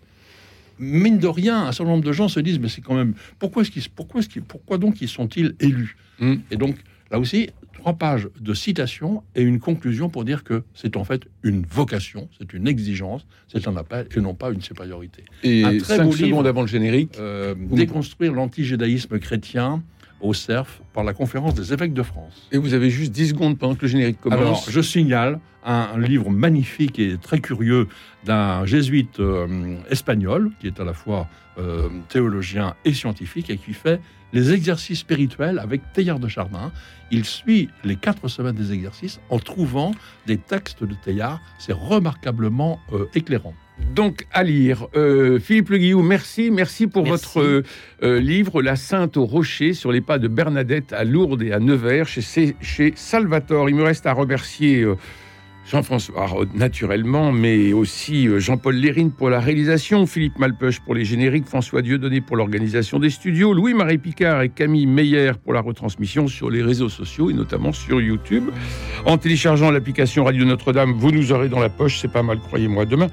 Mine 0.78 1.18
de 1.18 1.28
rien, 1.28 1.66
un 1.66 1.72
certain 1.72 1.92
nombre 1.92 2.04
de 2.04 2.12
gens 2.12 2.28
se 2.28 2.40
disent, 2.40 2.58
mais 2.58 2.68
c'est 2.68 2.80
quand 2.80 2.96
même 2.96 3.14
pourquoi 3.38 3.62
est-ce 3.62 3.70
qu'ils, 3.70 3.88
pourquoi 3.88 4.20
est-ce 4.20 4.28
qu'ils, 4.28 4.42
pourquoi 4.42 4.76
donc 4.76 5.00
ils 5.00 5.08
sont-ils 5.08 5.54
élus? 5.60 5.96
Hmm. 6.18 6.36
Et 6.50 6.56
donc 6.56 6.76
là 7.10 7.18
aussi, 7.18 7.50
trois 7.84 7.92
pages 7.92 8.30
de 8.40 8.54
citation 8.54 9.22
et 9.34 9.42
une 9.42 9.60
conclusion 9.60 10.08
pour 10.08 10.24
dire 10.24 10.42
que 10.42 10.62
c'est 10.72 10.96
en 10.96 11.04
fait 11.04 11.24
une 11.42 11.66
vocation, 11.66 12.30
c'est 12.38 12.54
une 12.54 12.66
exigence, 12.66 13.26
c'est 13.46 13.68
un 13.68 13.76
appel 13.76 14.06
et 14.16 14.20
non 14.22 14.32
pas 14.32 14.50
une 14.50 14.62
supériorité. 14.62 15.26
Et 15.42 15.64
un 15.64 15.76
très 15.76 15.98
cinq 15.98 16.10
secondes 16.14 16.46
avant 16.46 16.62
le 16.62 16.66
générique. 16.66 17.18
Euh, 17.18 17.54
déconstruire 17.58 18.32
l'anti-judaïsme 18.32 19.18
chrétien 19.18 19.82
au 20.22 20.32
CERF 20.32 20.80
par 20.94 21.04
la 21.04 21.12
conférence 21.12 21.54
des 21.54 21.74
évêques 21.74 21.92
de 21.92 22.02
France. 22.02 22.48
Et 22.52 22.56
vous 22.56 22.72
avez 22.72 22.88
juste 22.88 23.12
10 23.12 23.28
secondes 23.28 23.58
pendant 23.58 23.74
que 23.74 23.82
le 23.82 23.88
générique 23.88 24.18
commence. 24.18 24.40
Alors, 24.40 24.64
je 24.66 24.80
signale 24.80 25.38
un, 25.62 25.98
livre 25.98 26.30
magnifique 26.30 26.98
et 26.98 27.18
très 27.18 27.40
curieux 27.40 27.86
d'un 28.24 28.64
jésuite 28.64 29.20
euh, 29.20 29.76
espagnol, 29.90 30.52
qui 30.58 30.68
est 30.68 30.80
à 30.80 30.84
la 30.84 30.94
fois 30.94 31.28
euh, 31.58 31.90
théologien 32.08 32.76
et 32.86 32.94
scientifique, 32.94 33.50
et 33.50 33.58
qui 33.58 33.74
fait 33.74 34.00
les 34.34 34.52
exercices 34.52 34.98
spirituels 34.98 35.58
avec 35.58 35.80
Teilhard 35.94 36.18
de 36.18 36.28
Chardin. 36.28 36.72
Il 37.10 37.24
suit 37.24 37.70
les 37.84 37.96
quatre 37.96 38.28
semaines 38.28 38.56
des 38.56 38.72
exercices 38.72 39.20
en 39.30 39.38
trouvant 39.38 39.92
des 40.26 40.36
textes 40.36 40.84
de 40.84 40.94
Teilhard. 41.02 41.40
C'est 41.58 41.72
remarquablement 41.72 42.80
euh, 42.92 43.06
éclairant. 43.14 43.54
Donc 43.94 44.26
à 44.32 44.42
lire. 44.42 44.88
Euh, 44.96 45.38
Philippe 45.38 45.70
Le 45.70 45.78
Guillou, 45.78 46.02
merci, 46.02 46.50
merci 46.50 46.86
pour 46.86 47.04
votre 47.04 47.40
euh, 47.40 48.20
livre 48.20 48.60
La 48.62 48.76
Sainte 48.76 49.16
au 49.16 49.24
Rocher 49.24 49.72
sur 49.72 49.92
les 49.92 50.00
pas 50.00 50.18
de 50.18 50.28
Bernadette 50.28 50.92
à 50.92 51.04
Lourdes 51.04 51.42
et 51.42 51.52
à 51.52 51.60
Nevers 51.60 52.06
chez, 52.06 52.56
chez 52.60 52.92
Salvatore. 52.96 53.68
Il 53.68 53.76
me 53.76 53.82
reste 53.82 54.06
à 54.06 54.12
remercier 54.12 54.84
Jean-François 55.66 56.28
naturellement, 56.54 57.32
mais 57.32 57.72
aussi 57.72 58.28
euh, 58.28 58.38
Jean-Paul 58.38 58.76
Lérine 58.76 59.10
pour 59.10 59.30
la 59.30 59.40
réalisation, 59.40 60.06
Philippe 60.06 60.38
Malpeuch 60.38 60.80
pour 60.80 60.94
les 60.94 61.04
génériques, 61.04 61.46
François 61.46 61.80
Dieudonné 61.80 62.20
pour 62.20 62.36
l'organisation 62.36 62.98
des 62.98 63.10
studios, 63.10 63.54
Louis-Marie 63.54 63.98
Picard 63.98 64.42
et 64.42 64.50
Camille 64.50 64.86
Meyer 64.86 65.32
pour 65.42 65.54
la 65.54 65.60
retransmission 65.60 66.28
sur 66.28 66.50
les 66.50 66.62
réseaux 66.62 66.90
sociaux 66.90 67.30
et 67.30 67.32
notamment 67.32 67.72
sur 67.72 68.00
YouTube. 68.00 68.50
En 69.06 69.16
téléchargeant 69.16 69.70
l'application 69.70 70.24
Radio 70.24 70.44
Notre-Dame, 70.44 70.92
vous 70.92 71.12
nous 71.12 71.32
aurez 71.32 71.48
dans 71.48 71.60
la 71.60 71.70
poche, 71.70 71.98
c'est 71.98 72.12
pas 72.12 72.22
mal, 72.22 72.38
croyez-moi. 72.40 72.84
Demain, 72.84 73.08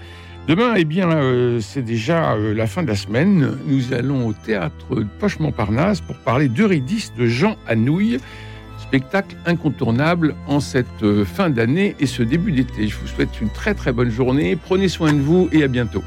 Demain, 0.47 0.73
eh 0.75 0.85
bien, 0.85 1.11
euh, 1.11 1.59
c'est 1.61 1.83
déjà 1.83 2.33
euh, 2.33 2.55
la 2.55 2.65
fin 2.65 2.81
de 2.81 2.87
la 2.87 2.95
semaine. 2.95 3.57
Nous 3.67 3.93
allons 3.93 4.27
au 4.27 4.33
théâtre 4.33 5.05
Poche-Montparnasse 5.19 6.01
pour 6.01 6.15
parler 6.17 6.49
d'Eurydice 6.49 7.13
de 7.15 7.27
Jean 7.27 7.57
Anouilh 7.67 8.17
spectacle 8.91 9.37
incontournable 9.45 10.35
en 10.47 10.59
cette 10.59 11.01
euh, 11.01 11.23
fin 11.23 11.49
d'année 11.49 11.95
et 12.01 12.07
ce 12.07 12.23
début 12.23 12.51
d'été. 12.51 12.89
Je 12.89 12.97
vous 12.97 13.07
souhaite 13.07 13.39
une 13.39 13.49
très 13.49 13.73
très 13.73 13.93
bonne 13.93 14.09
journée, 14.09 14.57
prenez 14.57 14.89
soin 14.89 15.13
de 15.13 15.21
vous 15.21 15.47
et 15.53 15.63
à 15.63 15.69
bientôt. 15.69 16.03